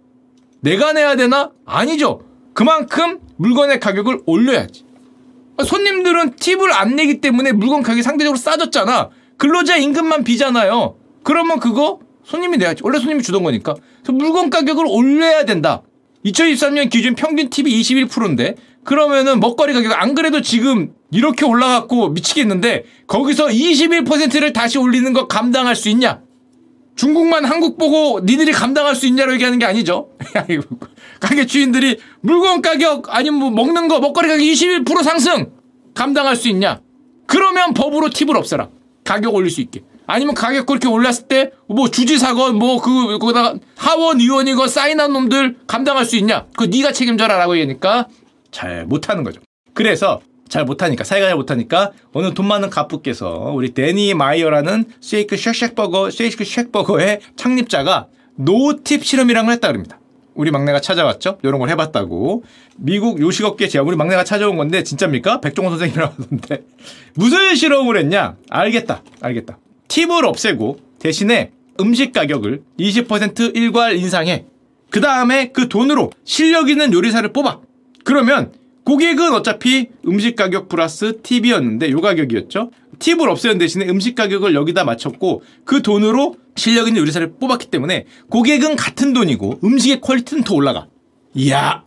내가 0.62 0.94
내야 0.94 1.16
되나? 1.16 1.52
아니죠. 1.66 2.22
그만큼 2.54 3.20
물건의 3.38 3.80
가격을 3.80 4.22
올려야지. 4.26 4.86
손님들은 5.66 6.36
팁을 6.36 6.72
안 6.74 6.96
내기 6.96 7.22
때문에 7.22 7.52
물건 7.52 7.82
가격이 7.84 8.04
상대적으로 8.04 8.38
싸졌잖아. 8.38 9.10
근로자 9.38 9.78
임금만 9.78 10.24
비잖아요. 10.24 10.96
그러면 11.24 11.60
그거 11.60 12.00
손님이 12.24 12.58
내야지. 12.58 12.82
원래 12.84 13.00
손님이 13.00 13.24
주던 13.24 13.44
거니까. 13.44 13.76
그래서 14.02 14.12
물건 14.12 14.50
가격을 14.50 14.86
올려야 14.88 15.46
된다. 15.46 15.82
2023년 16.26 16.90
기준 16.90 17.16
평균 17.16 17.50
팁이 17.50 17.70
21%인데 17.82 18.56
그러면은 18.84 19.40
먹거리 19.40 19.74
가격 19.74 19.94
안 20.02 20.16
그래도 20.16 20.42
지금 20.42 20.94
이렇게 21.12 21.46
올라갔고 21.46 22.10
미치겠는데 22.10 22.86
거기서 23.08 23.48
21%를 23.48 24.54
다시 24.54 24.78
올리는 24.78 25.12
거 25.14 25.28
감당할 25.28 25.76
수 25.76 25.90
있냐? 25.90 26.22
중국만 26.96 27.46
한국 27.46 27.78
보고 27.78 28.20
니들이 28.24 28.52
감당할 28.52 28.96
수 28.96 29.08
있냐로 29.08 29.34
얘기하는 29.34 29.60
게 29.60 29.66
아니죠. 29.66 30.10
가게 31.20 31.46
주인들이 31.46 31.98
물건 32.22 32.62
가격 32.62 33.16
아니면 33.16 33.40
뭐 33.40 33.50
먹는 33.50 33.88
거 33.88 34.00
먹거리 34.00 34.28
가격 34.28 34.44
21% 34.44 35.04
상승 35.04 35.52
감당할 35.94 36.36
수 36.36 36.48
있냐? 36.50 36.82
그러면 37.28 37.74
법으로 37.74 38.10
팁을 38.10 38.36
없애라. 38.36 38.70
가격 39.04 39.34
올릴 39.34 39.50
수 39.50 39.62
있게. 39.62 39.82
아니면 40.12 40.34
가격 40.36 40.66
그렇게 40.66 40.88
올랐을 40.88 41.28
때 41.28 41.52
뭐 41.68 41.90
주지사건 41.90 42.56
뭐 42.56 42.82
그 42.82 43.18
거기다가 43.18 43.56
하원 43.78 44.20
의원이건 44.20 44.68
사인한 44.68 45.14
놈들 45.14 45.58
감당할 45.68 46.06
수 46.06 46.16
있냐? 46.18 46.46
그 46.58 46.66
네가 46.66 46.92
책임져라라고 46.92 47.58
얘기하니까 47.58 48.08
잘 48.52 48.86
못하는 48.86 49.24
거죠. 49.24 49.40
그래서 49.74 50.20
잘 50.50 50.66
못하니까 50.66 51.06
사회가 51.06 51.28
잘 51.28 51.36
못하니까 51.38 51.92
어느 52.14 52.34
돈 52.34 52.46
많은 52.48 52.70
갑부께서 52.70 53.52
우리 53.56 53.74
데니 53.74 54.14
마이어라는 54.14 54.86
쉐이크 55.00 55.38
쉑쉑버거 55.38 56.10
쉐이크 56.12 56.44
쉑버거의 56.44 57.22
창립자가 57.38 58.08
no 58.36 58.64
tip 58.64 59.06
실험이라는 59.06 59.46
걸 59.46 59.54
했다 59.54 59.68
그럽니다. 59.70 60.00
우리 60.34 60.52
막내가 60.52 60.82
찾아왔죠. 60.82 61.38
이런 61.44 61.60
걸 61.60 61.70
해봤다고. 61.70 62.44
미국 62.78 63.22
요식업계 63.22 63.68
제왕 63.70 63.88
우리 63.88 63.96
막내가 63.96 64.24
찾아온 64.26 64.58
건데 64.58 64.84
진짜입니까? 64.84 65.40
백종원 65.40 65.72
선생님이라고 65.78 66.16
하던데 66.24 66.64
무슨 67.16 67.56
실험을 67.56 67.98
했냐? 67.98 68.36
알겠다, 68.50 69.04
알겠다. 69.22 69.58
팁을 69.92 70.26
없애고 70.26 70.80
대신에 71.00 71.52
음식 71.82 72.14
가격을 72.14 72.62
20% 72.80 73.56
일괄 73.58 73.98
인상해. 73.98 74.46
그 74.90 75.02
다음에 75.02 75.52
그 75.52 75.68
돈으로 75.68 76.12
실력 76.24 76.70
있는 76.70 76.94
요리사를 76.94 77.32
뽑아. 77.34 77.60
그러면 78.06 78.54
고객은 78.86 79.34
어차피 79.34 79.90
음식 80.08 80.38
가격 80.38 80.70
플러스 80.70 81.22
팁이었는데 81.22 81.92
요 81.92 82.00
가격이었죠. 82.00 82.72
팁을 83.00 83.30
없애는 83.30 83.58
대신에 83.58 83.90
음식 83.90 84.16
가격을 84.16 84.56
여기다 84.56 84.86
맞췄고 84.86 85.44
그 85.66 85.82
돈으로 85.82 86.36
실력 86.56 86.88
있는 86.88 87.02
요리사를 87.02 87.34
뽑았기 87.40 87.68
때문에 87.68 88.06
고객은 88.30 88.78
같은 88.78 89.12
돈이고 89.12 89.60
음식의 89.62 90.00
quality는 90.00 90.44
더 90.44 90.56
올라가. 90.56 90.88
이야, 91.34 91.84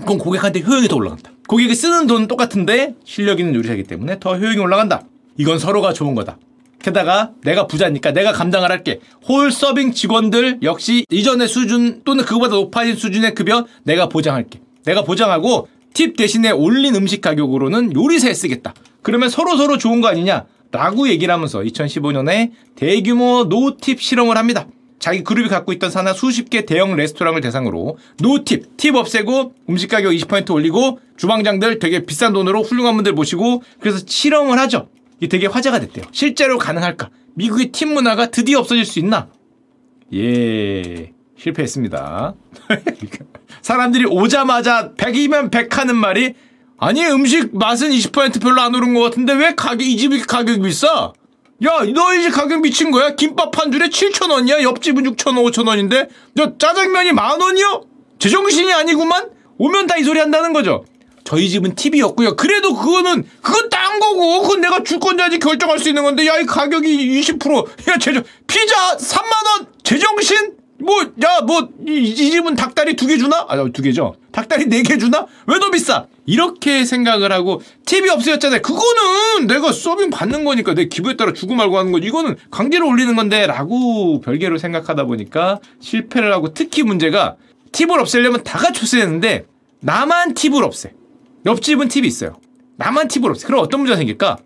그럼 0.00 0.18
고객한테 0.18 0.60
효용이 0.60 0.88
더 0.88 0.96
올라간다. 0.96 1.30
고객이 1.46 1.74
쓰는 1.74 2.08
돈은 2.08 2.26
똑같은데 2.26 2.94
실력 3.04 3.38
있는 3.38 3.54
요리사이기 3.54 3.84
때문에 3.84 4.18
더 4.18 4.36
효용이 4.36 4.58
올라간다. 4.58 5.04
이건 5.36 5.58
서로가 5.60 5.92
좋은 5.92 6.14
거다. 6.16 6.38
게다가 6.84 7.30
내가 7.42 7.66
부자니까 7.66 8.12
내가 8.12 8.32
감당을 8.32 8.70
할게. 8.70 9.00
홀 9.26 9.50
서빙 9.50 9.92
직원들 9.92 10.58
역시 10.62 11.06
이전의 11.10 11.48
수준 11.48 12.02
또는 12.04 12.24
그거보다 12.24 12.56
높아진 12.56 12.94
수준의 12.94 13.34
급여 13.34 13.64
내가 13.84 14.10
보장할게. 14.10 14.60
내가 14.84 15.02
보장하고 15.02 15.68
팁 15.94 16.14
대신에 16.14 16.50
올린 16.50 16.94
음식 16.94 17.22
가격으로는 17.22 17.94
요리사에 17.94 18.34
쓰겠다. 18.34 18.74
그러면 19.00 19.30
서로 19.30 19.56
서로 19.56 19.78
좋은 19.78 20.02
거 20.02 20.08
아니냐? 20.08 20.44
라고 20.72 21.08
얘기를 21.08 21.32
하면서 21.32 21.60
2015년에 21.60 22.50
대규모 22.76 23.44
노팁 23.44 24.02
실험을 24.02 24.36
합니다. 24.36 24.66
자기 24.98 25.24
그룹이 25.24 25.48
갖고 25.48 25.72
있던 25.72 25.90
산하 25.90 26.12
수십 26.12 26.50
개 26.50 26.66
대형 26.66 26.96
레스토랑을 26.96 27.40
대상으로 27.40 27.96
노팁, 28.20 28.76
팁 28.76 28.94
없애고 28.94 29.54
음식 29.70 29.88
가격 29.88 30.12
20% 30.12 30.50
올리고 30.50 30.98
주방장들 31.16 31.78
되게 31.78 32.04
비싼 32.04 32.32
돈으로 32.34 32.62
훌륭한 32.62 32.94
분들 32.96 33.12
모시고 33.12 33.62
그래서 33.80 34.00
실험을 34.04 34.58
하죠. 34.58 34.88
이게 35.18 35.28
되게 35.28 35.46
화제가 35.46 35.80
됐대요. 35.80 36.04
실제로 36.12 36.58
가능할까? 36.58 37.10
미국의 37.34 37.72
팁 37.72 37.86
문화가 37.86 38.30
드디어 38.30 38.58
없어질 38.60 38.84
수 38.84 38.98
있나? 38.98 39.28
예, 40.12 41.12
실패했습니다. 41.38 42.34
사람들이 43.62 44.04
오자마자 44.06 44.92
100이면 44.96 45.50
100 45.50 45.76
하는 45.78 45.96
말이 45.96 46.34
아니 46.78 47.04
음식 47.06 47.56
맛은 47.56 47.90
20% 47.90 48.40
별로 48.42 48.60
안 48.60 48.74
오른 48.74 48.94
것 48.94 49.00
같은데 49.00 49.32
왜 49.32 49.54
가격 49.54 49.82
이 49.82 49.96
집이 49.96 50.20
가격이 50.22 50.60
비싸? 50.60 51.12
야, 51.64 51.70
너희 51.94 52.22
집 52.22 52.30
가격 52.32 52.60
미친 52.60 52.90
거야? 52.90 53.14
김밥 53.14 53.56
한 53.58 53.70
줄에 53.72 53.88
7천 53.88 54.30
원이야? 54.30 54.62
옆집은 54.62 55.04
6천 55.14 55.36
원, 55.36 55.46
5천 55.46 55.66
원인데? 55.68 56.08
너 56.34 56.58
짜장면이 56.58 57.12
만 57.12 57.40
원이요? 57.40 57.84
제정신이 58.18 58.72
아니구만? 58.72 59.30
오면 59.58 59.86
다 59.86 59.96
이 59.98 60.02
소리 60.02 60.18
한다는 60.18 60.52
거죠. 60.52 60.84
저희 61.24 61.48
집은 61.48 61.74
TV였고요. 61.74 62.36
그래도 62.36 62.74
그거는 62.74 63.24
그건 63.40 63.70
딴 63.70 63.98
거고 63.98 64.42
그건 64.42 64.60
내가 64.60 64.82
주권자지 64.82 65.38
결정할 65.38 65.78
수 65.78 65.88
있는 65.88 66.02
건데 66.02 66.26
야 66.26 66.38
이 66.38 66.44
가격이 66.44 67.20
20%야 67.22 67.98
제정 67.98 68.22
피자 68.46 68.96
3만 68.96 69.22
원 69.58 69.66
제정신 69.82 70.52
뭐 70.80 71.00
야 71.22 71.40
뭐 71.46 71.68
이 71.88 72.14
집은 72.14 72.54
닭다리 72.56 72.94
두 72.96 73.06
개 73.06 73.16
주나? 73.16 73.46
아 73.48 73.56
두 73.72 73.80
개죠. 73.82 74.16
닭다리 74.32 74.66
네 74.66 74.82
개 74.82 74.98
주나? 74.98 75.26
왜 75.46 75.58
더 75.58 75.70
비싸? 75.70 76.06
이렇게 76.26 76.84
생각을 76.84 77.32
하고 77.32 77.62
TV 77.86 78.10
없어졌잖아요. 78.10 78.60
그거는 78.60 79.46
내가 79.46 79.72
서빙 79.72 80.10
받는 80.10 80.44
거니까 80.44 80.74
내 80.74 80.86
기부에 80.88 81.16
따라 81.16 81.32
주고 81.32 81.54
말고 81.54 81.78
하는 81.78 81.92
거 81.92 81.98
이거는 81.98 82.36
관계를 82.50 82.84
올리는 82.86 83.14
건데라고 83.16 84.20
별개로 84.20 84.58
생각하다 84.58 85.04
보니까 85.04 85.60
실패를 85.80 86.32
하고 86.32 86.52
특히 86.52 86.82
문제가 86.82 87.36
팁을 87.72 87.98
없애려면 88.00 88.42
다 88.42 88.58
갖췄어야 88.58 89.04
되는데 89.06 89.46
나만 89.80 90.34
팁을 90.34 90.64
없애. 90.64 90.92
옆집은 91.46 91.88
팁이 91.88 92.06
있어요. 92.06 92.36
나만 92.76 93.08
팁을 93.08 93.30
없애. 93.30 93.46
그럼 93.46 93.60
어떤 93.60 93.80
문제가 93.80 93.96
생길까? 93.96 94.38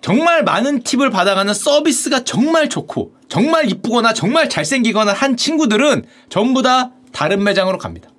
정말 0.00 0.44
많은 0.44 0.82
팁을 0.82 1.10
받아가는 1.10 1.52
서비스가 1.52 2.24
정말 2.24 2.68
좋고 2.68 3.14
정말 3.28 3.70
이쁘거나 3.70 4.14
정말 4.14 4.48
잘생기거나 4.48 5.12
한 5.12 5.36
친구들은 5.36 6.04
전부 6.28 6.62
다 6.62 6.92
다른 7.12 7.42
매장으로 7.44 7.78
갑니다. 7.78 8.10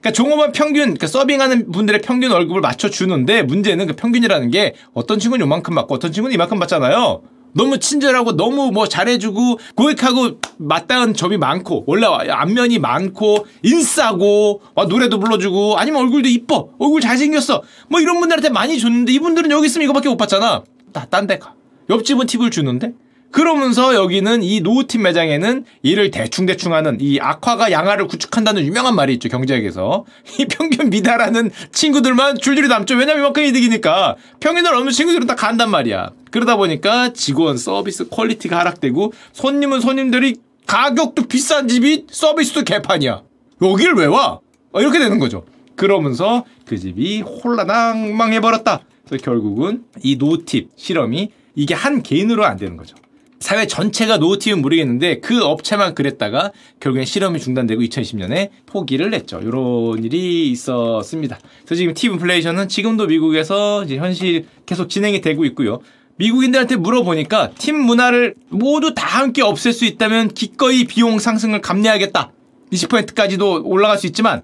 그러니까 0.00 0.12
종업원 0.12 0.52
평균, 0.52 0.82
그러니까 0.82 1.06
서빙하는 1.06 1.70
분들의 1.72 2.00
평균 2.02 2.30
월급을 2.32 2.60
맞춰주는데 2.60 3.42
문제는 3.42 3.86
그 3.86 3.96
평균이라는 3.96 4.50
게 4.50 4.74
어떤 4.94 5.18
친구는 5.18 5.44
요만큼 5.44 5.74
받고 5.74 5.94
어떤 5.94 6.12
친구는 6.12 6.34
이만큼 6.34 6.58
받잖아요. 6.58 7.22
너무 7.56 7.78
친절하고 7.78 8.36
너무 8.36 8.70
뭐 8.70 8.86
잘해주고 8.86 9.58
고객하고 9.74 10.40
마땅한 10.58 11.14
점이 11.14 11.38
많고 11.38 11.84
원래 11.86 12.06
안면이 12.06 12.78
많고 12.78 13.46
인싸고 13.62 14.60
노래도 14.88 15.18
불러주고 15.18 15.78
아니면 15.78 16.02
얼굴도 16.02 16.28
이뻐. 16.28 16.68
얼굴 16.78 17.00
잘생겼어. 17.00 17.62
뭐 17.88 18.00
이런 18.00 18.20
분들한테 18.20 18.50
많이 18.50 18.78
줬는데 18.78 19.12
이분들은 19.12 19.50
여기 19.50 19.66
있으면 19.66 19.84
이거밖에 19.84 20.08
못 20.08 20.16
받잖아. 20.16 20.64
딴데 21.10 21.38
가. 21.38 21.54
옆집은 21.88 22.26
팁을 22.26 22.50
주는데 22.50 22.92
그러면서 23.30 23.94
여기는 23.94 24.42
이 24.42 24.60
no 24.60 24.77
tip 24.77 25.02
매장에는 25.02 25.64
일을 25.82 26.10
대충대충 26.10 26.72
하는 26.72 26.98
이 27.00 27.18
악화가 27.20 27.70
양화를 27.70 28.06
구축한다는 28.06 28.64
유명한 28.64 28.94
말이 28.94 29.12
있죠, 29.14 29.28
경제학에서. 29.28 30.04
이 30.38 30.46
평균 30.46 30.90
미달하는 30.90 31.50
친구들만 31.72 32.38
줄줄이 32.38 32.68
남죠. 32.68 32.94
왜냐면 32.94 33.20
이만큼 33.22 33.42
이득이니까. 33.42 34.16
평균을 34.40 34.72
넘는 34.72 34.92
친구들은 34.92 35.26
다 35.26 35.34
간단 35.34 35.70
말이야. 35.70 36.12
그러다 36.30 36.56
보니까 36.56 37.12
직원 37.12 37.58
서비스 37.58 38.08
quality가 38.08 38.58
하락되고 38.58 39.12
손님은 39.32 39.80
손님들이 39.80 40.36
가격도 40.66 41.26
비싼 41.26 41.68
집이 41.68 42.06
서비스도 42.10 42.62
개판이야. 42.64 43.22
여길 43.62 43.94
왜 43.94 44.06
와? 44.06 44.40
어, 44.72 44.80
이렇게 44.80 44.98
되는 44.98 45.18
거죠. 45.18 45.44
그러면서 45.76 46.44
그 46.66 46.78
집이 46.78 47.20
홀라당 47.20 48.16
망해버렸다. 48.16 48.80
그래서 49.06 49.24
결국은 49.24 49.84
이 50.02 50.16
노팁 50.16 50.70
실험이 50.76 51.30
이게 51.54 51.74
한 51.74 52.02
개인으로 52.02 52.44
안 52.44 52.56
되는 52.56 52.76
거죠. 52.76 52.96
사회 53.38 53.66
전체가 53.66 54.16
노후팀은 54.16 54.62
모르겠는데 54.62 55.20
그 55.20 55.44
업체만 55.44 55.94
그랬다가 55.94 56.52
결국엔 56.80 57.04
실험이 57.04 57.38
중단되고 57.38 57.82
2020년에 57.82 58.50
포기를 58.66 59.12
했죠. 59.14 59.40
이런 59.42 60.02
일이 60.02 60.50
있었습니다. 60.50 61.38
그래서 61.64 61.74
지금 61.76 61.94
팁 61.94 62.12
인플레이션은 62.12 62.68
지금도 62.68 63.06
미국에서 63.06 63.84
이제 63.84 63.96
현실 63.98 64.46
계속 64.64 64.88
진행이 64.88 65.20
되고 65.20 65.44
있고요. 65.44 65.80
미국인들한테 66.16 66.76
물어보니까 66.76 67.50
팀 67.58 67.78
문화를 67.78 68.34
모두 68.48 68.94
다 68.94 69.20
함께 69.20 69.42
없앨 69.42 69.72
수 69.72 69.84
있다면 69.84 70.28
기꺼이 70.28 70.84
비용 70.84 71.18
상승을 71.18 71.60
감내하겠다. 71.60 72.32
20%까지도 72.72 73.62
올라갈 73.64 73.98
수 73.98 74.06
있지만 74.06 74.42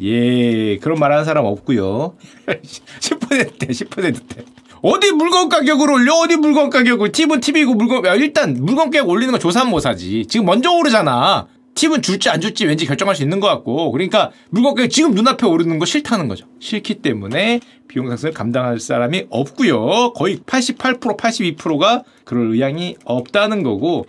예 0.00 0.76
그런 0.78 0.98
말 0.98 1.10
하는 1.10 1.24
사람 1.24 1.44
없고요. 1.44 2.16
10%대 2.46 3.66
10%대. 3.66 4.44
어디 4.82 5.12
물건 5.12 5.48
가격을 5.48 5.90
올려? 5.90 6.14
어디 6.14 6.36
물건 6.36 6.70
가격을? 6.70 7.12
팁은 7.12 7.40
팁이고 7.40 7.74
물건 7.74 8.04
야, 8.06 8.14
일단 8.14 8.54
물건 8.60 8.90
가격 8.90 9.08
올리는 9.08 9.36
건못 9.38 9.86
하지? 9.86 10.26
지금 10.26 10.46
먼저 10.46 10.70
오르잖아. 10.70 11.46
팁은 11.74 12.02
줄지 12.02 12.28
안 12.28 12.40
줄지 12.40 12.66
왠지 12.66 12.86
결정할 12.86 13.14
수 13.14 13.22
있는 13.22 13.40
것 13.40 13.46
같고. 13.48 13.92
그러니까 13.92 14.30
물건 14.50 14.74
가격 14.74 14.90
지금 14.90 15.12
눈앞에 15.12 15.46
오르는 15.46 15.78
거 15.78 15.84
싫다는 15.84 16.28
거죠. 16.28 16.46
싫기 16.60 16.96
때문에 16.96 17.60
비용 17.88 18.08
상승을 18.08 18.34
감당할 18.34 18.80
사람이 18.80 19.26
없고요. 19.30 20.12
거의 20.14 20.38
88% 20.38 21.16
82%가 21.16 22.02
그럴 22.24 22.52
의향이 22.52 22.96
없다는 23.04 23.62
거고 23.62 24.06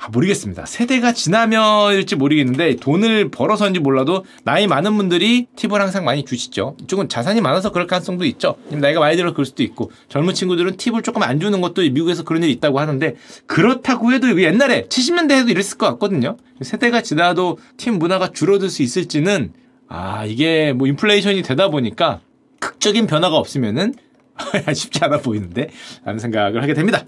아, 0.00 0.08
모르겠습니다. 0.08 0.66
세대가 0.66 1.12
지나면일지 1.12 2.16
모르겠는데 2.16 2.76
돈을 2.76 3.30
벌어서인지 3.30 3.80
몰라도 3.80 4.24
나이 4.44 4.66
많은 4.66 4.96
분들이 4.96 5.46
팁을 5.56 5.80
항상 5.80 6.04
많이 6.04 6.24
주시죠. 6.24 6.76
이쪽은 6.82 7.08
자산이 7.08 7.40
많아서 7.40 7.70
그럴 7.72 7.86
가능성도 7.86 8.24
있죠. 8.26 8.56
나이가 8.70 9.00
많이 9.00 9.16
들어 9.16 9.32
그럴 9.32 9.46
수도 9.46 9.62
있고 9.62 9.90
젊은 10.08 10.34
친구들은 10.34 10.76
팁을 10.76 11.02
조금 11.02 11.22
안 11.22 11.40
주는 11.40 11.60
것도 11.60 11.82
미국에서 11.82 12.24
그런 12.24 12.42
일이 12.42 12.52
있다고 12.52 12.80
하는데 12.80 13.16
그렇다고 13.46 14.12
해도 14.12 14.40
옛날에 14.42 14.86
70년대 14.88 15.40
에도 15.40 15.50
이랬을 15.50 15.78
것 15.78 15.86
같거든요. 15.92 16.36
세대가 16.60 17.00
지나도 17.00 17.58
팁 17.76 17.92
문화가 17.92 18.28
줄어들 18.32 18.68
수 18.68 18.82
있을지는 18.82 19.52
아 19.88 20.24
이게 20.24 20.72
뭐 20.72 20.86
인플레이션이 20.86 21.42
되다 21.42 21.68
보니까 21.68 22.20
극적인 22.60 23.06
변화가 23.06 23.36
없으면은 23.36 23.94
쉽지 24.74 25.00
않아 25.02 25.18
보이는데 25.18 25.70
라는 26.04 26.18
생각을 26.18 26.62
하게 26.62 26.74
됩니다. 26.74 27.04